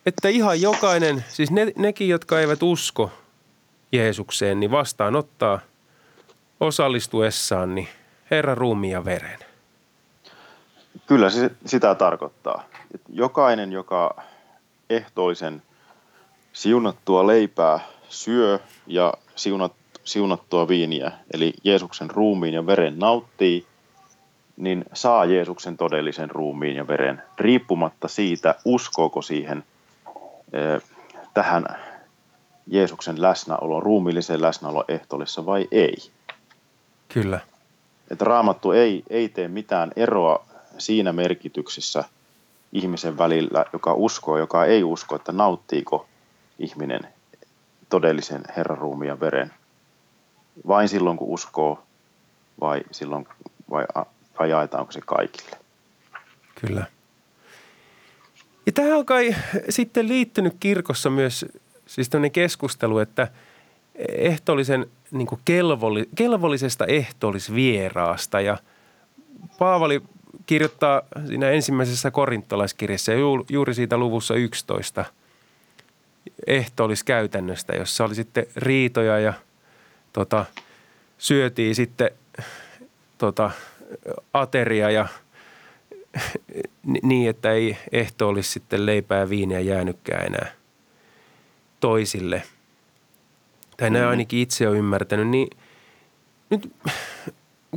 että 0.06 0.28
ihan 0.28 0.60
jokainen, 0.60 1.24
siis 1.28 1.50
ne, 1.50 1.72
nekin, 1.76 2.08
jotka 2.08 2.40
eivät 2.40 2.62
usko– 2.62 3.10
Jeesukseen, 3.92 4.60
niin 4.60 4.70
vastaanottaa 4.70 5.60
osallistuessaan 6.60 7.74
niin 7.74 7.88
Herran 8.30 8.56
ruumi 8.56 8.90
ja 8.90 9.04
veren. 9.04 9.38
Kyllä 11.06 11.30
se 11.30 11.50
sitä 11.66 11.94
tarkoittaa. 11.94 12.64
Että 12.94 13.08
jokainen, 13.12 13.72
joka 13.72 14.22
ehtoollisen 14.90 15.62
siunattua 16.52 17.26
leipää 17.26 17.80
syö 18.08 18.58
ja 18.86 19.14
siunat, 19.36 19.72
siunattua 20.04 20.68
viiniä, 20.68 21.12
eli 21.34 21.54
Jeesuksen 21.64 22.10
ruumiin 22.10 22.54
ja 22.54 22.66
veren 22.66 22.98
nauttii, 22.98 23.66
niin 24.56 24.84
saa 24.92 25.24
Jeesuksen 25.24 25.76
todellisen 25.76 26.30
ruumiin 26.30 26.76
ja 26.76 26.88
veren, 26.88 27.22
riippumatta 27.38 28.08
siitä, 28.08 28.54
uskooko 28.64 29.22
siihen 29.22 29.64
eh, 30.52 30.82
tähän 31.34 31.66
Jeesuksen 32.66 33.22
läsnäolo, 33.22 33.80
ruumiillisen 33.80 34.42
läsnäolo 34.42 34.84
ehtoollisessa 34.88 35.46
vai 35.46 35.68
ei. 35.70 35.96
Kyllä. 37.08 37.40
Että 38.10 38.24
raamattu 38.24 38.72
ei, 38.72 39.02
ei 39.10 39.28
tee 39.28 39.48
mitään 39.48 39.92
eroa 39.96 40.46
siinä 40.78 41.12
merkityksessä 41.12 42.04
ihmisen 42.72 43.18
välillä, 43.18 43.64
joka 43.72 43.94
uskoo, 43.94 44.38
joka 44.38 44.64
ei 44.64 44.84
usko, 44.84 45.16
että 45.16 45.32
nauttiiko 45.32 46.06
ihminen 46.58 47.00
todellisen 47.88 48.42
Herran 48.56 48.78
ruumiin 48.78 49.08
ja 49.08 49.20
veren. 49.20 49.52
Vain 50.68 50.88
silloin, 50.88 51.16
kun 51.16 51.28
uskoo 51.28 51.82
vai, 52.60 52.82
silloin, 52.90 53.28
vai, 53.70 53.84
vai 54.38 54.50
jaetaanko 54.50 54.92
se 54.92 55.00
kaikille. 55.00 55.56
Kyllä. 56.60 56.86
Ja 58.66 58.72
tähän 58.72 58.98
on 58.98 59.06
kai 59.06 59.34
sitten 59.68 60.08
liittynyt 60.08 60.56
kirkossa 60.60 61.10
myös 61.10 61.46
Siis 61.92 62.08
tämmöinen 62.08 62.30
keskustelu, 62.30 62.98
että 62.98 63.28
ehtoollisen 64.08 64.86
niin 65.10 65.28
kelvolli, 65.44 66.08
kelvollisesta 66.14 66.86
ehtoollisvieraasta 66.86 68.40
ja 68.40 68.58
Paavali 69.58 70.02
kirjoittaa 70.46 71.02
siinä 71.26 71.50
ensimmäisessä 71.50 72.10
korintolaiskirjassa 72.10 73.12
juuri 73.50 73.74
siitä 73.74 73.96
luvussa 73.96 74.34
11 74.34 75.04
ehtoolliskäytännöstä, 76.46 77.72
jossa 77.76 78.04
oli 78.04 78.14
sitten 78.14 78.46
riitoja 78.56 79.18
ja 79.18 79.32
tota, 80.12 80.44
syötiin 81.18 81.74
sitten 81.74 82.10
tota, 83.18 83.50
ateria 84.34 84.90
ja 84.90 85.08
niin, 87.02 87.30
että 87.30 87.52
ei 87.52 87.76
ehto 87.92 88.28
olisi 88.28 88.50
sitten 88.50 88.86
leipää 88.86 89.18
ja 89.18 89.28
viiniä 89.28 89.60
jäänytkään 89.60 90.26
enää– 90.26 90.52
toisille, 91.82 92.42
tai 93.76 93.90
näin 93.90 94.04
mm. 94.04 94.10
ainakin 94.10 94.40
itse 94.40 94.68
on 94.68 94.76
ymmärtänyt, 94.76 95.28
niin 95.28 95.50
nyt 96.50 96.72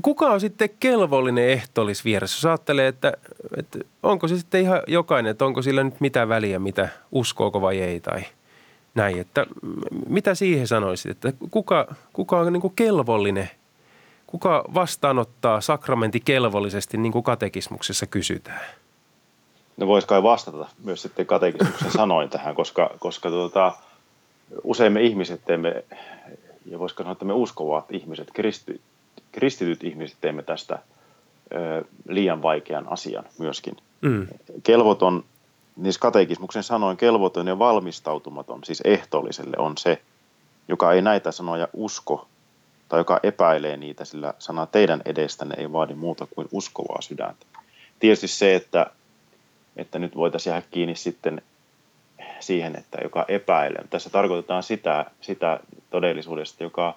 kuka 0.02 0.26
on 0.28 0.40
sitten 0.40 0.70
kelvollinen 0.80 1.50
ehtoollisvieras? 1.50 2.36
Jos 2.36 2.46
ajattelee, 2.46 2.88
että, 2.88 3.14
että 3.58 3.80
onko 4.04 4.28
se 4.28 4.38
sitten 4.38 4.62
ihan 4.62 4.82
jokainen, 4.88 5.32
että 5.32 5.46
onko 5.46 5.62
sillä 5.62 5.84
nyt 5.84 6.02
mitä 6.02 6.30
väliä, 6.30 6.60
mitä 6.60 6.90
uskooko 7.12 7.62
vai 7.62 7.80
ei 7.80 8.00
tai 8.00 8.26
näin. 8.96 9.20
Että 9.20 9.46
mitä 10.08 10.36
siihen 10.36 10.68
sanoisit, 10.68 11.12
että 11.12 11.34
kuka, 11.52 11.96
kuka 12.14 12.40
on 12.40 12.54
niin 12.54 12.62
kuin 12.62 12.76
kelvollinen, 12.76 13.50
kuka 14.28 14.66
vastaanottaa 14.74 15.62
sakramentti 15.62 16.20
kelvollisesti 16.20 16.98
niin 16.98 17.12
kuin 17.12 17.24
katekismuksessa 17.24 18.06
kysytään? 18.06 18.66
No 19.78 19.88
vois 19.88 20.06
kai 20.06 20.24
vastata 20.24 20.68
myös 20.84 21.02
sitten 21.02 21.26
katekismuksen 21.26 21.92
sanoin 21.92 22.30
tähän, 22.30 22.56
koska, 22.56 22.90
koska 23.00 23.30
tuota, 23.30 23.74
usein 24.64 24.94
me 24.94 25.02
ihmiset 25.02 25.42
teemme, 25.46 25.84
ja 26.66 26.80
voisiko 26.80 27.04
sanoa, 27.04 27.12
että 27.12 27.26
me 27.26 27.34
uskovat 27.34 27.86
ihmiset, 27.92 28.32
kristi, 28.34 28.82
kristityt 29.32 29.84
ihmiset 29.84 30.18
teemme 30.22 30.44
tästä 30.44 30.80
ö, 31.54 31.86
liian 32.08 32.42
vaikean 32.42 32.88
asian 32.92 33.26
myöskin. 33.40 33.78
Mm. 34.02 34.28
Kelvoton, 34.64 35.24
niissä 35.76 36.00
katekismuksen 36.00 36.64
sanoin, 36.64 36.98
kelvoton 36.98 37.48
ja 37.48 37.60
valmistautumaton, 37.60 38.64
siis 38.64 38.82
ehtoolliselle 38.82 39.58
on 39.58 39.78
se, 39.78 40.02
joka 40.68 40.94
ei 40.94 41.02
näitä 41.02 41.32
sanoja 41.32 41.68
usko 41.74 42.28
tai 42.90 43.00
joka 43.00 43.20
epäilee 43.24 43.78
niitä, 43.78 44.06
sillä 44.06 44.34
sana 44.40 44.66
teidän 44.66 45.02
edestänne 45.06 45.56
ei 45.58 45.72
vaadi 45.72 45.96
muuta 45.96 46.28
kuin 46.36 46.48
uskovaa 46.52 47.02
sydäntä. 47.02 47.46
Tietysti 48.00 48.28
se, 48.28 48.56
että, 48.56 48.92
että 49.78 50.00
nyt 50.00 50.16
voitaisiin 50.16 50.52
jäädä 50.52 50.68
kiinni 50.72 50.96
sitten 50.96 51.42
siihen, 52.40 52.76
että 52.76 52.98
joka 53.04 53.26
epäilee. 53.28 53.84
Tässä 53.90 54.10
tarkoitetaan 54.10 54.64
sitä, 54.64 55.06
sitä 55.22 55.60
todellisuudesta, 55.90 56.64
joka, 56.64 56.96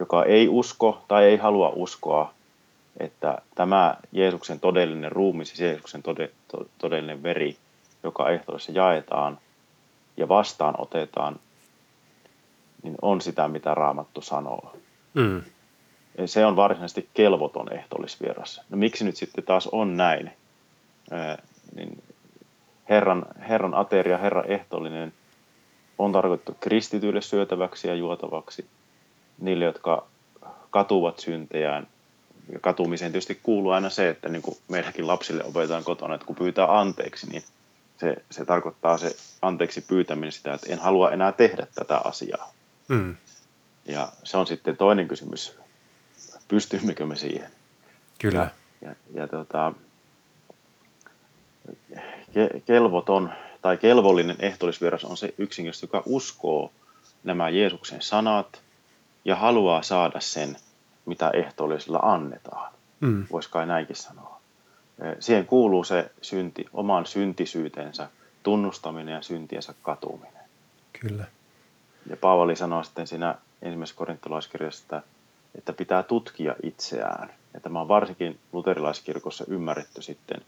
joka 0.00 0.24
ei 0.24 0.48
usko 0.48 1.02
tai 1.08 1.24
ei 1.24 1.36
halua 1.36 1.68
uskoa, 1.68 2.34
että 3.00 3.38
tämä 3.54 3.96
Jeesuksen 4.12 4.60
todellinen 4.60 5.12
ruumi, 5.12 5.44
siis 5.44 5.60
Jeesuksen 5.60 6.02
tode, 6.02 6.30
to, 6.48 6.66
todellinen 6.78 7.22
veri, 7.22 7.56
joka 8.02 8.30
ehtoissa 8.30 8.72
jaetaan 8.72 9.38
ja 10.16 10.28
vastaan 10.28 10.74
otetaan, 10.78 11.40
niin 12.82 12.94
on 13.02 13.20
sitä, 13.20 13.48
mitä 13.48 13.74
Raamattu 13.74 14.20
sanoo. 14.20 14.76
Mm. 15.14 15.42
Se 16.26 16.46
on 16.46 16.56
varsinaisesti 16.56 17.08
kelvoton 17.14 17.72
ehtoollisvieras. 17.72 18.60
No 18.70 18.76
miksi 18.76 19.04
nyt 19.04 19.16
sitten 19.16 19.44
taas 19.44 19.66
on 19.66 19.96
näin? 19.96 20.30
Ää, 21.10 21.42
niin 21.74 22.02
Herran, 22.88 23.26
Herran 23.48 23.74
ateria, 23.74 24.18
Herran 24.18 24.46
ehtoollinen 24.46 25.12
on 25.98 26.12
tarkoitettu 26.12 26.56
kristityille 26.60 27.20
syötäväksi 27.20 27.88
ja 27.88 27.94
juotavaksi. 27.94 28.66
Niille, 29.38 29.64
jotka 29.64 30.06
katuvat 30.70 31.18
syntejään. 31.18 31.86
Ja 32.52 32.60
katumiseen 32.60 33.12
tietysti 33.12 33.40
kuuluu 33.42 33.70
aina 33.70 33.90
se, 33.90 34.08
että 34.08 34.28
niin 34.28 34.42
kuin 34.42 34.56
meidänkin 34.68 35.06
lapsille 35.06 35.44
opetetaan 35.44 35.84
kotona, 35.84 36.14
että 36.14 36.26
kun 36.26 36.36
pyytää 36.36 36.78
anteeksi, 36.80 37.30
niin 37.30 37.42
se, 38.00 38.16
se 38.30 38.44
tarkoittaa 38.44 38.98
se 38.98 39.16
anteeksi 39.42 39.80
pyytäminen 39.80 40.32
sitä, 40.32 40.54
että 40.54 40.72
en 40.72 40.78
halua 40.78 41.10
enää 41.10 41.32
tehdä 41.32 41.66
tätä 41.74 42.00
asiaa. 42.04 42.52
Mm. 42.88 43.16
Ja 43.84 44.08
se 44.24 44.36
on 44.36 44.46
sitten 44.46 44.76
toinen 44.76 45.08
kysymys, 45.08 45.58
pystymmekö 46.48 47.06
me 47.06 47.16
siihen. 47.16 47.50
Kyllä. 48.20 48.50
Ja, 48.80 48.88
ja, 48.88 48.94
ja 49.14 49.28
tota, 49.28 49.72
kelvoton 52.66 53.32
tai 53.62 53.76
kelvollinen 53.76 54.36
ehtoollisvieras 54.38 55.04
on 55.04 55.16
se 55.16 55.34
yksinkertaisesti, 55.38 55.86
joka 55.86 56.02
uskoo 56.06 56.70
nämä 57.24 57.48
Jeesuksen 57.48 58.02
sanat 58.02 58.62
ja 59.24 59.36
haluaa 59.36 59.82
saada 59.82 60.20
sen, 60.20 60.56
mitä 61.06 61.30
ehtoollisella 61.30 61.98
annetaan. 62.02 62.72
Mm. 63.00 63.26
Voisi 63.32 63.50
kai 63.50 63.66
näinkin 63.66 63.96
sanoa. 63.96 64.40
Siihen 65.20 65.46
kuuluu 65.46 65.84
se 65.84 66.10
synti, 66.22 66.66
oman 66.72 67.06
syntisyytensä 67.06 68.08
tunnustaminen 68.42 69.14
ja 69.14 69.22
syntiensä 69.22 69.74
katuminen. 69.82 70.42
Kyllä. 71.00 71.24
Ja 72.06 72.16
Paavali 72.16 72.56
sanoo 72.56 72.84
sitten 72.84 73.06
siinä 73.06 73.34
ensimmäisessä 73.62 73.98
korintolaiskirjassa, 73.98 74.82
että, 74.84 75.02
että 75.58 75.72
pitää 75.72 76.02
tutkia 76.02 76.56
itseään. 76.62 77.30
Ja 77.54 77.60
tämä 77.60 77.80
on 77.80 77.88
varsinkin 77.88 78.38
luterilaiskirkossa 78.52 79.44
ymmärretty 79.48 80.02
sitten 80.02 80.40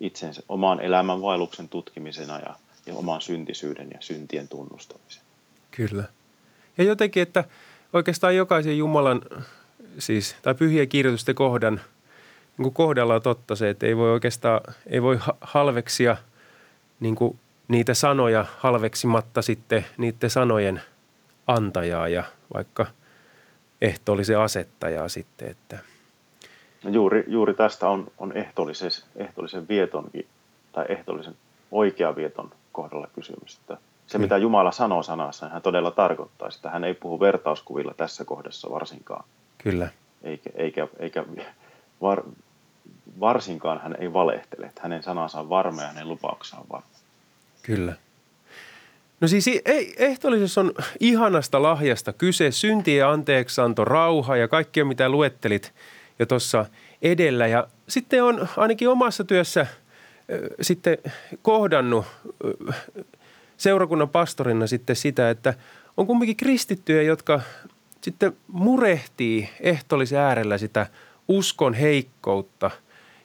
itsensä, 0.00 0.42
oman 0.48 0.80
elämän 0.80 1.22
vaelluksen 1.22 1.68
tutkimisena 1.68 2.38
ja, 2.38 2.54
ja 2.86 2.94
oman 2.94 3.20
syntisyyden 3.20 3.90
ja 3.90 3.98
syntien 4.00 4.48
tunnustamisen. 4.48 5.22
Kyllä. 5.70 6.04
Ja 6.78 6.84
jotenkin, 6.84 7.22
että 7.22 7.44
oikeastaan 7.92 8.36
jokaisen 8.36 8.78
Jumalan 8.78 9.22
siis, 9.98 10.36
tai 10.42 10.54
pyhien 10.54 10.88
kirjoitusten 10.88 11.34
kohdan, 11.34 11.74
niin 12.58 12.62
kuin 12.62 12.74
kohdalla 12.74 13.14
on 13.14 13.22
totta 13.22 13.56
se, 13.56 13.70
että 13.70 13.86
ei 13.86 13.96
voi 13.96 14.12
oikeastaan, 14.12 14.74
ei 14.86 15.02
voi 15.02 15.18
halveksia 15.40 16.16
niin 17.00 17.14
kuin 17.14 17.38
niitä 17.68 17.94
sanoja 17.94 18.44
halveksimatta 18.58 19.42
sitten 19.42 19.86
niiden 19.98 20.30
sanojen 20.30 20.82
antajaa 21.46 22.08
ja 22.08 22.24
vaikka 22.54 22.86
ehtoollisen 23.80 24.38
asettajaa 24.38 25.08
sitten, 25.08 25.48
että– 25.48 25.78
No 26.84 26.90
juuri, 26.90 27.24
juuri 27.26 27.54
tästä 27.54 27.88
on, 27.88 28.12
on 28.18 28.32
ehtoollisen, 28.32 28.90
ehtoollisen 29.16 29.68
vietonkin 29.68 30.26
tai 30.72 30.84
ehtoollisen 30.88 31.34
oikean 31.70 32.16
vieton 32.16 32.50
kohdalla 32.72 33.08
kysymys. 33.14 33.56
Että 33.56 33.76
se, 34.06 34.18
mitä 34.18 34.36
Jumala 34.36 34.72
sanoo 34.72 35.02
sanassa, 35.02 35.48
hän 35.48 35.62
todella 35.62 35.90
tarkoittaa 35.90 36.50
sitä. 36.50 36.70
Hän 36.70 36.84
ei 36.84 36.94
puhu 36.94 37.20
vertauskuvilla 37.20 37.94
tässä 37.96 38.24
kohdassa 38.24 38.70
varsinkaan. 38.70 39.24
Kyllä. 39.58 39.88
Eikä, 40.22 40.50
eikä, 40.54 40.88
eikä 40.98 41.24
var, 42.00 42.22
varsinkaan 43.20 43.80
hän 43.80 43.96
ei 43.98 44.12
valehtele. 44.12 44.66
Että 44.66 44.80
hänen 44.82 45.02
sanansa 45.02 45.40
on 45.40 45.48
varma 45.48 45.82
ja 45.82 45.88
hänen 45.88 46.08
lupauksensa 46.08 46.56
on 46.56 46.66
varma. 46.72 46.88
Kyllä. 47.62 47.92
No 49.20 49.28
siis 49.28 49.46
ehtoollisessa 49.98 50.60
on 50.60 50.72
ihanasta 51.00 51.62
lahjasta 51.62 52.12
kyse, 52.12 52.50
syntien 52.50 53.06
anteeksanto, 53.06 53.84
rauha 53.84 54.36
ja 54.36 54.48
kaikkea 54.48 54.84
mitä 54.84 55.08
luettelit– 55.08 55.72
jo 56.20 56.26
tuossa 56.26 56.66
edellä. 57.02 57.46
Ja 57.46 57.68
sitten 57.88 58.24
on 58.24 58.48
ainakin 58.56 58.88
omassa 58.88 59.24
työssä 59.24 59.66
sitten 60.60 60.98
kohdannut 61.42 62.06
seurakunnan 63.56 64.08
pastorina 64.08 64.66
sitten 64.66 64.96
sitä, 64.96 65.30
että 65.30 65.54
on 65.96 66.06
kumminkin 66.06 66.36
kristittyjä, 66.36 67.02
jotka 67.02 67.40
sitten 68.00 68.32
murehtii 68.48 69.48
ehtolisen 69.60 70.18
äärellä 70.18 70.58
sitä 70.58 70.86
uskon 71.28 71.74
heikkoutta. 71.74 72.70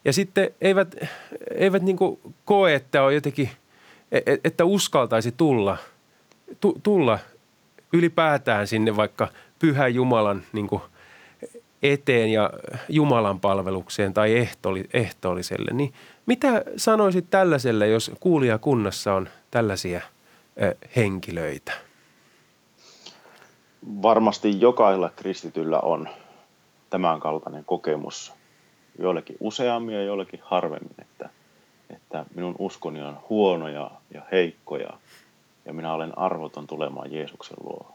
Ja 0.05 0.13
sitten 0.13 0.49
eivät, 0.61 0.95
eivät 1.55 1.83
niin 1.83 1.97
koe, 2.45 2.75
että 2.75 3.03
on 3.03 3.15
jotenkin, 3.15 3.49
e, 4.11 4.17
e, 4.17 4.37
että 4.43 4.65
uskaltaisi 4.65 5.31
tulla, 5.31 5.77
tulla 6.83 7.19
ylipäätään 7.93 8.67
sinne 8.67 8.95
vaikka 8.95 9.27
pyhän 9.59 9.95
Jumalan 9.95 10.43
niin– 10.53 10.69
eteen 11.93 12.31
ja 12.31 12.49
Jumalan 12.89 13.39
palvelukseen 13.39 14.13
tai 14.13 14.47
ehtoolliselle, 14.93 15.71
niin 15.73 15.93
mitä 16.25 16.63
sanoisit 16.77 17.25
tällaiselle, 17.29 17.87
jos 17.87 18.11
kuulijakunnassa 18.19 19.13
on 19.13 19.29
tällaisia 19.51 20.01
henkilöitä? 20.95 21.71
Varmasti 24.01 24.61
jokaisella 24.61 25.09
kristityllä 25.09 25.79
on 25.79 26.09
tämän 26.89 27.19
kaltainen 27.19 27.65
kokemus, 27.65 28.33
joillekin 28.99 29.37
useammin 29.39 29.95
ja 29.95 30.03
joillekin 30.03 30.39
harvemmin, 30.43 30.95
että, 31.01 31.29
että 31.89 32.25
minun 32.35 32.55
uskoni 32.59 33.01
on 33.01 33.19
huono 33.29 33.67
ja, 33.67 33.91
ja 34.13 34.21
heikko 34.31 34.77
ja, 34.77 34.89
ja 35.65 35.73
minä 35.73 35.93
olen 35.93 36.17
arvoton 36.17 36.67
tulemaan 36.67 37.13
Jeesuksen 37.13 37.57
luo. 37.63 37.91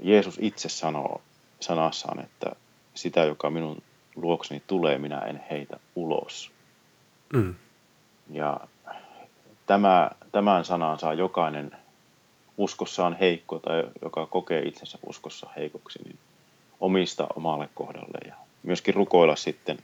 Jeesus 0.00 0.38
itse 0.40 0.68
sanoo 0.68 1.20
sanassaan, 1.60 2.20
että 2.20 2.50
sitä, 2.94 3.24
joka 3.24 3.50
minun 3.50 3.82
luokseni 4.16 4.62
tulee, 4.66 4.98
minä 4.98 5.18
en 5.18 5.44
heitä 5.50 5.76
ulos. 5.96 6.50
Mm. 7.32 7.54
Ja 8.30 8.60
tämä, 9.66 10.10
tämän 10.32 10.64
sanan 10.64 10.98
saa 10.98 11.14
jokainen 11.14 11.70
uskossaan 12.56 13.16
heikko 13.20 13.58
tai 13.58 13.84
joka 14.02 14.26
kokee 14.26 14.62
itsensä 14.62 14.98
uskossa 15.06 15.48
heikoksi, 15.56 15.98
niin 16.04 16.18
omista 16.80 17.26
omalle 17.36 17.68
kohdalle 17.74 18.18
ja 18.26 18.34
myöskin 18.62 18.94
rukoilla 18.94 19.36
sitten 19.36 19.78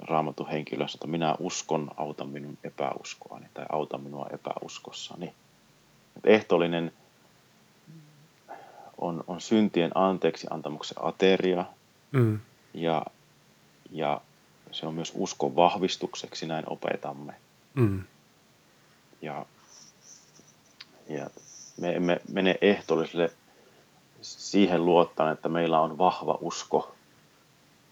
raamatun 0.00 0.48
henkilössä, 0.48 0.96
että 0.96 1.06
minä 1.06 1.34
uskon, 1.38 1.90
auta 1.96 2.24
minun 2.24 2.58
epäuskoani 2.64 3.46
tai 3.54 3.66
auta 3.72 3.98
minua 3.98 4.26
epäuskossani. 4.32 5.34
Ehtoollinen 6.24 6.92
on, 8.98 9.24
on 9.26 9.40
syntien 9.40 9.90
anteeksi 9.94 10.46
antamuksen 10.50 11.04
ateria 11.04 11.64
mm. 12.12 12.40
ja, 12.74 13.02
ja 13.90 14.20
se 14.72 14.86
on 14.86 14.94
myös 14.94 15.12
uskon 15.14 15.56
vahvistukseksi, 15.56 16.46
näin 16.46 16.64
opetamme. 16.66 17.34
Mm. 17.74 18.02
Ja, 19.22 19.46
ja 21.08 21.30
me 21.80 21.96
emme 21.96 22.20
mene 22.32 22.58
ehtoolliselle 22.60 23.32
siihen 24.22 24.86
luottaa, 24.86 25.30
että 25.30 25.48
meillä 25.48 25.80
on 25.80 25.98
vahva 25.98 26.38
usko 26.40 26.94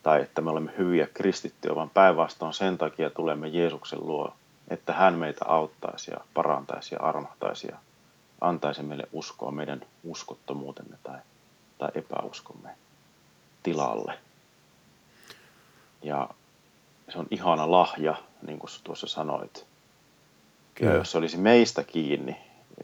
tai 0.03 0.23
että 0.23 0.41
me 0.41 0.51
olemme 0.51 0.73
hyviä 0.79 1.09
kristittyjä, 1.15 1.75
vaan 1.75 1.91
päinvastoin 1.91 2.55
sen 2.55 2.79
takia 2.79 3.11
tulemme 3.11 3.49
Jeesuksen 3.49 4.07
luo, 4.07 4.35
että 4.69 4.93
hän 4.93 5.15
meitä 5.15 5.45
auttaisi 5.49 6.11
ja 6.11 6.17
parantaisi 6.35 6.95
ja 6.95 7.01
armahtaisi 7.01 7.67
ja 7.71 7.79
antaisi 8.49 8.83
meille 8.83 9.09
uskoa 9.13 9.51
meidän 9.51 9.87
uskottomuutemme 10.05 10.97
tai, 11.03 11.19
tai 11.79 11.89
epäuskomme 11.95 12.69
tilalle. 13.63 14.19
Ja 16.03 16.29
se 17.13 17.19
on 17.19 17.27
ihana 17.31 17.71
lahja, 17.71 18.15
niin 18.47 18.59
kuin 18.59 18.71
tuossa 18.85 19.07
sanoit. 19.07 19.67
Kyllä. 20.75 20.93
Ja 20.93 20.99
jos 20.99 21.13
se 21.13 21.19
olisi 21.19 21.37
meistä 21.37 21.85
kiinni, 21.85 22.37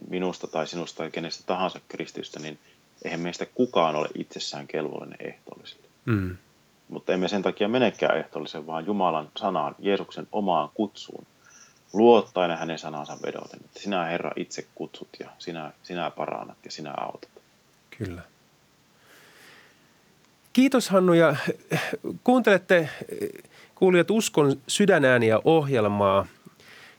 minusta 0.09 0.47
tai 0.47 0.67
sinusta 0.67 0.99
tai 0.99 1.11
kenestä 1.11 1.45
tahansa 1.47 1.81
kristitystä, 1.89 2.41
niin 2.41 2.59
eihän 3.05 3.21
meistä 3.21 3.47
kukaan 3.47 3.97
ole 3.97 4.09
itsessään 4.15 4.67
kelvollinen 4.67 5.19
ehtoolliselle. 5.21 5.89
Mm. 6.05 6.37
Mutta 6.89 7.13
emme 7.13 7.29
sen 7.29 7.43
takia 7.43 7.69
menekään 7.69 8.19
ehtoollisen, 8.19 8.67
vaan 8.67 8.87
Jumalan 8.87 9.31
sanaan, 9.37 9.75
Jeesuksen 9.79 10.29
omaan 10.33 10.71
kutsuun, 10.75 11.27
luottaen 11.93 12.59
hänen 12.59 12.79
sanansa 12.79 13.19
vedoten, 13.27 13.61
että 13.65 13.81
sinä 13.81 14.05
Herra 14.05 14.33
itse 14.37 14.67
kutsut 14.75 15.09
ja 15.21 15.31
sinä, 15.39 15.73
sinä 15.83 16.11
parannat 16.11 16.59
ja 16.65 16.71
sinä 16.71 16.95
autat. 16.97 17.31
Kyllä. 17.99 18.23
Kiitos 20.53 20.91
Hannu 20.91 21.13
ja 21.13 21.37
kuuntelette 22.25 22.89
kuulijat 23.75 24.11
Uskon 24.11 24.61
sydänääniä 24.67 25.41
ohjelmaa, 25.45 26.27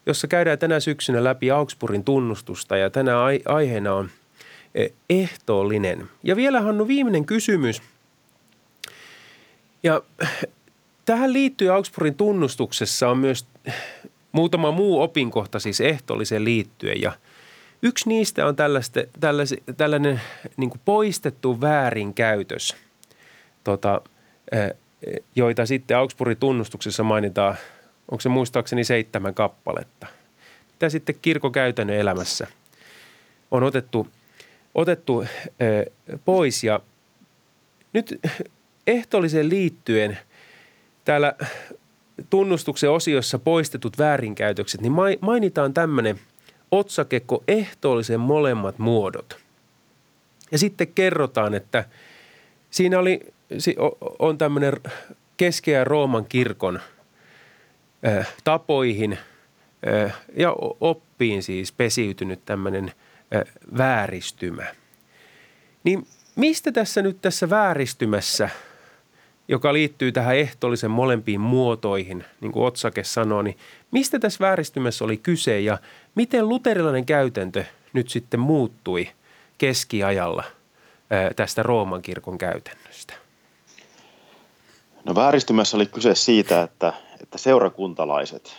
jossa 0.05 0.27
käydään 0.27 0.59
tänä 0.59 0.79
syksynä 0.79 1.23
läpi 1.23 1.51
Augsburgin 1.51 2.03
tunnustusta 2.03 2.77
ja 2.77 2.89
tänä 2.89 3.13
aiheena 3.45 3.93
on 3.93 4.09
eh, 4.75 4.91
ehtoollinen. 5.09 6.09
Ja 6.23 6.35
vielä 6.35 6.61
Hannu 6.61 6.87
viimeinen 6.87 7.25
kysymys. 7.25 7.81
Ja 9.83 10.01
tähän 11.05 11.33
liittyy 11.33 11.69
Augsburgin 11.69 12.15
tunnustuksessa 12.15 13.09
on 13.09 13.17
myös 13.17 13.45
muutama 14.31 14.71
muu 14.71 15.01
opinkohta 15.01 15.59
siis 15.59 15.81
ehtoolliseen 15.81 16.45
liittyen 16.45 17.01
ja 17.01 17.11
yksi 17.81 18.09
niistä 18.09 18.45
on 18.45 18.55
tällainen, 18.55 19.57
tällainen 19.77 20.21
niin 20.57 20.71
poistettu 20.85 21.61
väärinkäytös, 21.61 22.75
tota, 23.63 24.01
joita 25.35 25.65
sitten 25.65 25.97
Augsburgin 25.97 26.37
tunnustuksessa 26.37 27.03
mainitaan, 27.03 27.55
onko 28.11 28.21
se 28.21 28.29
muistaakseni 28.29 28.83
seitsemän 28.83 29.33
kappaletta, 29.33 30.07
mitä 30.71 30.89
sitten 30.89 31.15
kirkokäytännön 31.21 31.97
elämässä 31.97 32.47
on 33.51 33.63
otettu, 33.63 34.07
otettu 34.75 35.25
pois 36.25 36.63
ja 36.63 36.79
nyt 37.93 38.19
ehtoolliseen 38.87 39.49
liittyen 39.49 40.17
täällä 41.05 41.33
tunnustuksen 42.29 42.91
osiossa 42.91 43.39
poistetut 43.39 43.97
väärinkäytökset, 43.97 44.81
niin 44.81 44.93
mainitaan 45.21 45.73
tämmöinen 45.73 46.19
otsakekko 46.71 47.43
ehtoollisen 47.47 48.19
molemmat 48.19 48.79
muodot. 48.79 49.37
Ja 50.51 50.57
sitten 50.57 50.87
kerrotaan, 50.87 51.53
että 51.53 51.85
siinä 52.69 52.99
oli, 52.99 53.33
on 54.19 54.37
tämmöinen 54.37 54.73
keskeä 55.37 55.83
Rooman 55.83 56.25
kirkon 56.25 56.79
tapoihin 58.43 59.17
ja 60.37 60.55
oppiin 60.79 61.43
siis 61.43 61.71
pesiytynyt 61.71 62.45
tämmöinen 62.45 62.91
vääristymä. 63.77 64.65
Niin 65.83 66.07
mistä 66.35 66.71
tässä 66.71 67.01
nyt 67.01 67.21
tässä 67.21 67.49
vääristymässä– 67.49 68.49
joka 69.51 69.73
liittyy 69.73 70.11
tähän 70.11 70.35
ehtoollisen 70.35 70.91
molempiin 70.91 71.41
muotoihin, 71.41 72.25
niin 72.41 72.51
kuin 72.51 72.65
otsake 72.65 73.03
sanoo, 73.03 73.41
niin 73.41 73.57
mistä 73.91 74.19
tässä 74.19 74.39
vääristymässä 74.39 75.05
oli 75.05 75.17
kyse 75.17 75.59
ja 75.59 75.77
miten 76.15 76.49
luterilainen 76.49 77.05
käytäntö 77.05 77.63
nyt 77.93 78.09
sitten 78.09 78.39
muuttui 78.39 79.09
keskiajalla 79.57 80.43
tästä 81.35 81.63
Rooman 81.63 82.01
kirkon 82.01 82.37
käytännöstä? 82.37 83.13
No 85.05 85.15
vääristymässä 85.15 85.77
oli 85.77 85.85
kyse 85.85 86.15
siitä, 86.15 86.61
että, 86.61 86.93
että 87.21 87.37
seurakuntalaiset, 87.37 88.55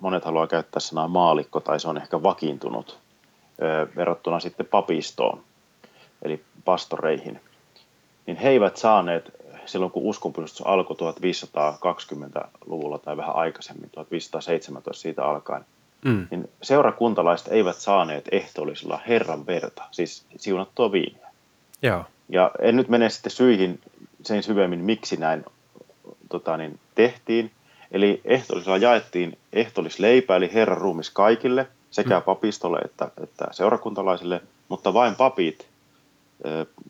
monet 0.00 0.24
haluaa 0.24 0.46
käyttää 0.46 0.80
sanaa 0.80 1.08
maalikko 1.08 1.60
tai 1.60 1.80
se 1.80 1.88
on 1.88 1.96
ehkä 1.96 2.22
vakiintunut 2.22 2.98
verrattuna 3.96 4.40
sitten 4.40 4.66
papistoon, 4.66 5.42
eli 6.22 6.44
pastoreihin– 6.64 7.40
niin 8.28 8.36
he 8.36 8.48
eivät 8.48 8.76
saaneet 8.76 9.32
silloin, 9.66 9.92
kun 9.92 10.02
uskonpuhdistus 10.02 10.66
alkoi 10.66 10.96
1520-luvulla 10.96 12.98
tai 12.98 13.16
vähän 13.16 13.36
aikaisemmin, 13.36 13.90
1517 13.90 15.02
siitä 15.02 15.24
alkaen, 15.24 15.64
mm. 16.04 16.26
niin 16.30 16.50
seurakuntalaiset 16.62 17.48
eivät 17.48 17.76
saaneet 17.76 18.28
ehtoollisella 18.32 19.00
Herran 19.08 19.46
verta, 19.46 19.82
siis 19.90 20.24
siunattua 20.36 20.92
viiniä. 20.92 21.28
Joo. 21.82 22.04
Ja 22.28 22.50
en 22.60 22.76
nyt 22.76 22.88
mene 22.88 23.10
sitten 23.10 23.32
syihin 23.32 23.80
sen 24.22 24.42
syvemmin, 24.42 24.84
miksi 24.84 25.16
näin 25.16 25.44
tota, 26.28 26.56
niin, 26.56 26.78
tehtiin. 26.94 27.50
Eli 27.90 28.20
ehtoollisella 28.24 28.76
jaettiin 28.76 29.38
ehtoollisleipä, 29.52 30.36
eli 30.36 30.54
Herran 30.54 30.78
ruumis 30.78 31.10
kaikille, 31.10 31.66
sekä 31.90 32.18
mm. 32.18 32.24
papistolle 32.24 32.78
että, 32.78 33.10
että 33.22 33.48
seurakuntalaisille, 33.50 34.40
mutta 34.68 34.94
vain 34.94 35.16
papit 35.16 35.67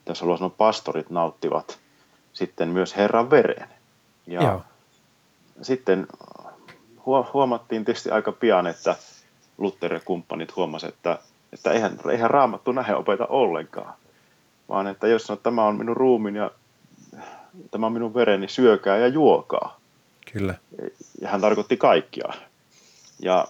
tässä 0.05 0.25
haluan 0.25 0.39
sanoa, 0.39 0.55
pastorit 0.59 1.11
nauttivat 1.11 1.79
sitten 2.33 2.69
myös 2.69 2.97
Herran 2.97 3.31
veren. 3.31 3.69
Ja 4.27 4.43
Joo. 4.43 4.63
sitten 5.63 6.07
huomattiin 7.33 7.85
tietysti 7.85 8.11
aika 8.11 8.33
pian, 8.33 8.67
että 8.67 8.97
Luther 9.59 9.95
ja 9.95 10.01
kumppanit 10.05 10.57
huomasivat, 10.57 10.95
että, 10.95 11.19
että 11.53 11.71
eihän, 11.71 11.99
eihän 12.11 12.31
raamattu 12.31 12.73
nähe 12.73 12.95
opeta 12.95 13.27
ollenkaan, 13.27 13.95
vaan 14.69 14.87
että 14.87 15.09
jos 15.09 15.27
sanoo, 15.27 15.37
että 15.37 15.45
tämä 15.45 15.65
on 15.65 15.77
minun 15.77 15.97
ruumin 15.97 16.37
ja 16.37 16.51
tämä 17.71 17.87
on 17.87 17.93
minun 17.93 18.15
vereni, 18.15 18.49
syökää 18.49 18.97
ja 18.97 19.09
juokaa. 19.09 19.81
Kyllä. 20.33 20.55
Ja 21.21 21.29
hän 21.29 21.41
tarkoitti 21.41 21.77
kaikkia. 21.77 22.33
Ja, 23.23 23.49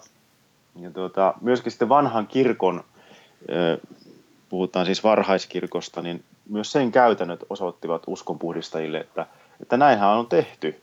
ja 0.80 0.90
tuota, 0.90 1.34
myöskin 1.40 1.72
sitten 1.72 1.88
vanhan 1.88 2.26
kirkon 2.26 2.84
puhutaan 4.48 4.86
siis 4.86 5.04
varhaiskirkosta, 5.04 6.02
niin 6.02 6.24
myös 6.48 6.72
sen 6.72 6.92
käytännöt 6.92 7.44
osoittivat 7.50 8.02
uskonpuhdistajille, 8.06 8.98
että, 8.98 9.26
että 9.60 9.76
näinhän 9.76 10.08
on 10.08 10.26
tehty. 10.26 10.80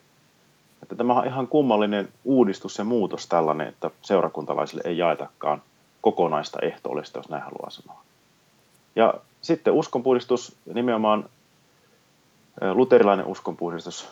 Että 0.82 0.94
tämä 0.94 1.14
on 1.14 1.26
ihan 1.26 1.48
kummallinen 1.48 2.08
uudistus 2.24 2.78
ja 2.78 2.84
muutos 2.84 3.26
tällainen, 3.26 3.68
että 3.68 3.90
seurakuntalaisille 4.02 4.82
ei 4.84 4.98
jaetakaan 4.98 5.62
kokonaista 6.00 6.58
ehtoollista, 6.62 7.18
jos 7.18 7.28
näin 7.28 7.42
haluaa 7.42 7.70
sanoa. 7.70 8.02
Ja 8.96 9.14
sitten 9.42 9.72
uskonpuhdistus, 9.72 10.56
nimenomaan 10.74 11.28
luterilainen 12.72 13.26
uskonpuhdistus, 13.26 14.08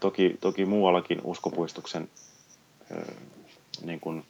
toki, 0.00 0.36
toki 0.40 0.64
muuallakin 0.64 1.20
uskonpuhdistuksen 1.24 2.08
niin 3.84 4.00
kuin 4.00 4.24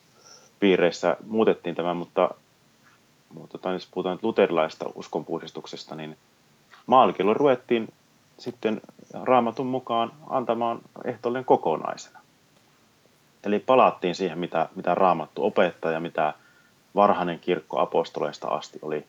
piireissä 0.61 1.17
muutettiin 1.27 1.75
tämä, 1.75 1.95
mutta 1.95 2.31
mutta 3.35 3.59
tai 3.59 3.73
jos 3.73 3.89
puhutaan 3.91 4.19
luterilaista 4.23 4.85
uskonpuhdistuksesta, 4.95 5.95
niin 5.95 6.17
maalikilla 6.87 7.35
ruvettiin 7.35 7.89
sitten 8.39 8.81
raamatun 9.23 9.67
mukaan 9.67 10.13
antamaan 10.27 10.81
ehtoollinen 11.05 11.45
kokonaisena. 11.45 12.21
Eli 13.45 13.59
palattiin 13.59 14.15
siihen, 14.15 14.39
mitä, 14.39 14.69
mitä 14.75 14.95
raamattu 14.95 15.45
opettaa 15.45 15.91
ja 15.91 16.01
mitä 16.01 16.35
varhainen 16.95 17.39
kirkko 17.39 17.81
apostoleista 17.81 18.49
asti 18.49 18.79
oli 18.83 19.07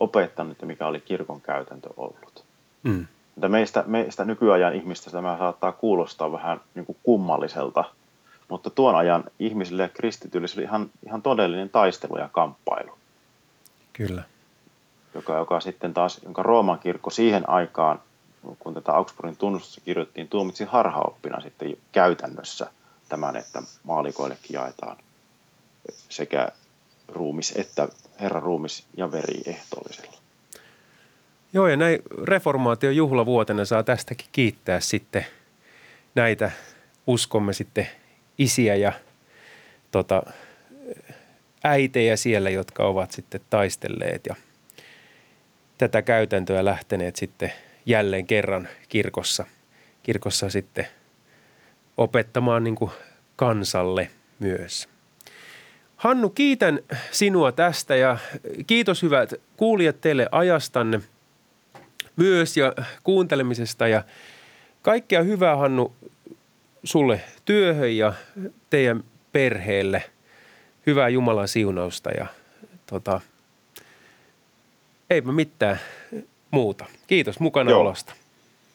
opettanut 0.00 0.60
ja 0.60 0.66
mikä 0.66 0.86
oli 0.86 1.00
kirkon 1.00 1.40
käytäntö 1.40 1.88
ollut. 1.96 2.44
Mm. 2.82 3.06
meistä, 3.48 3.84
meistä 3.86 4.24
nykyajan 4.24 4.74
ihmistä 4.74 5.10
tämä 5.10 5.38
saattaa 5.38 5.72
kuulostaa 5.72 6.32
vähän 6.32 6.60
niin 6.74 6.86
kuin 6.86 6.98
kummalliselta, 7.02 7.84
mutta 8.48 8.70
tuon 8.70 8.96
ajan 8.96 9.24
ihmisille 9.38 9.82
ja 9.82 9.88
kristityille 9.88 10.48
se 10.48 10.60
oli 10.60 10.64
ihan, 10.64 10.90
ihan 11.06 11.22
todellinen 11.22 11.70
taistelu 11.70 12.18
ja 12.18 12.28
kamppailu. 12.32 12.98
Kyllä. 13.96 14.22
Joka, 15.14 15.36
joka 15.36 15.60
sitten 15.60 15.94
taas, 15.94 16.20
jonka 16.24 16.42
Rooman 16.42 16.78
kirkko 16.78 17.10
siihen 17.10 17.48
aikaan, 17.48 18.02
kun 18.58 18.74
tätä 18.74 18.92
Augsburgin 18.92 19.36
tunnustusta 19.36 19.80
kirjoittiin, 19.84 20.28
tuomitsi 20.28 20.64
harhaoppina 20.64 21.40
sitten 21.40 21.76
käytännössä 21.92 22.70
tämän, 23.08 23.36
että 23.36 23.62
maalikoillekin 23.84 24.54
jaetaan 24.54 24.96
sekä 26.08 26.48
ruumis 27.08 27.52
että 27.56 27.88
Herran 28.20 28.42
ruumis 28.42 28.86
ja 28.96 29.12
veri 29.12 29.42
ehtoollisella. 29.46 30.16
Joo, 31.52 31.68
ja 31.68 31.76
näin 31.76 31.98
reformaation 32.22 32.96
juhlavuotena 32.96 33.64
saa 33.64 33.82
tästäkin 33.82 34.26
kiittää 34.32 34.80
sitten 34.80 35.26
näitä 36.14 36.50
uskomme 37.06 37.52
sitten 37.52 37.88
isiä 38.38 38.74
ja 38.74 38.92
tota, 39.90 40.22
äitejä 41.66 42.16
siellä, 42.16 42.50
jotka 42.50 42.84
ovat 42.84 43.12
sitten 43.12 43.40
taistelleet 43.50 44.26
ja 44.28 44.34
tätä 45.78 46.02
käytäntöä 46.02 46.64
lähteneet 46.64 47.16
sitten 47.16 47.52
jälleen 47.86 48.26
kerran 48.26 48.68
kirkossa, 48.88 49.46
kirkossa 50.02 50.50
sitten 50.50 50.86
opettamaan 51.96 52.64
niin 52.64 52.74
kuin 52.74 52.90
kansalle 53.36 54.10
myös. 54.38 54.88
Hannu, 55.96 56.30
kiitän 56.30 56.80
sinua 57.10 57.52
tästä 57.52 57.96
ja 57.96 58.18
kiitos 58.66 59.02
hyvät 59.02 59.34
kuulijat 59.56 60.00
teille 60.00 60.28
ajastanne 60.32 61.00
myös 62.16 62.56
ja 62.56 62.72
kuuntelemisesta 63.02 63.88
ja 63.88 64.04
kaikkea 64.82 65.22
hyvää 65.22 65.56
Hannu 65.56 65.92
sulle 66.84 67.20
työhön 67.44 67.96
ja 67.96 68.12
teidän 68.70 69.04
perheelle. 69.32 70.15
Hyvää 70.86 71.08
Jumalan 71.08 71.48
siunausta 71.48 72.10
ja 72.10 72.26
tota, 72.86 73.20
eipä 75.10 75.32
mitään 75.32 75.80
muuta. 76.50 76.84
Kiitos 77.06 77.40
mukana 77.40 77.70
Joo. 77.70 77.80
olosta. 77.80 78.14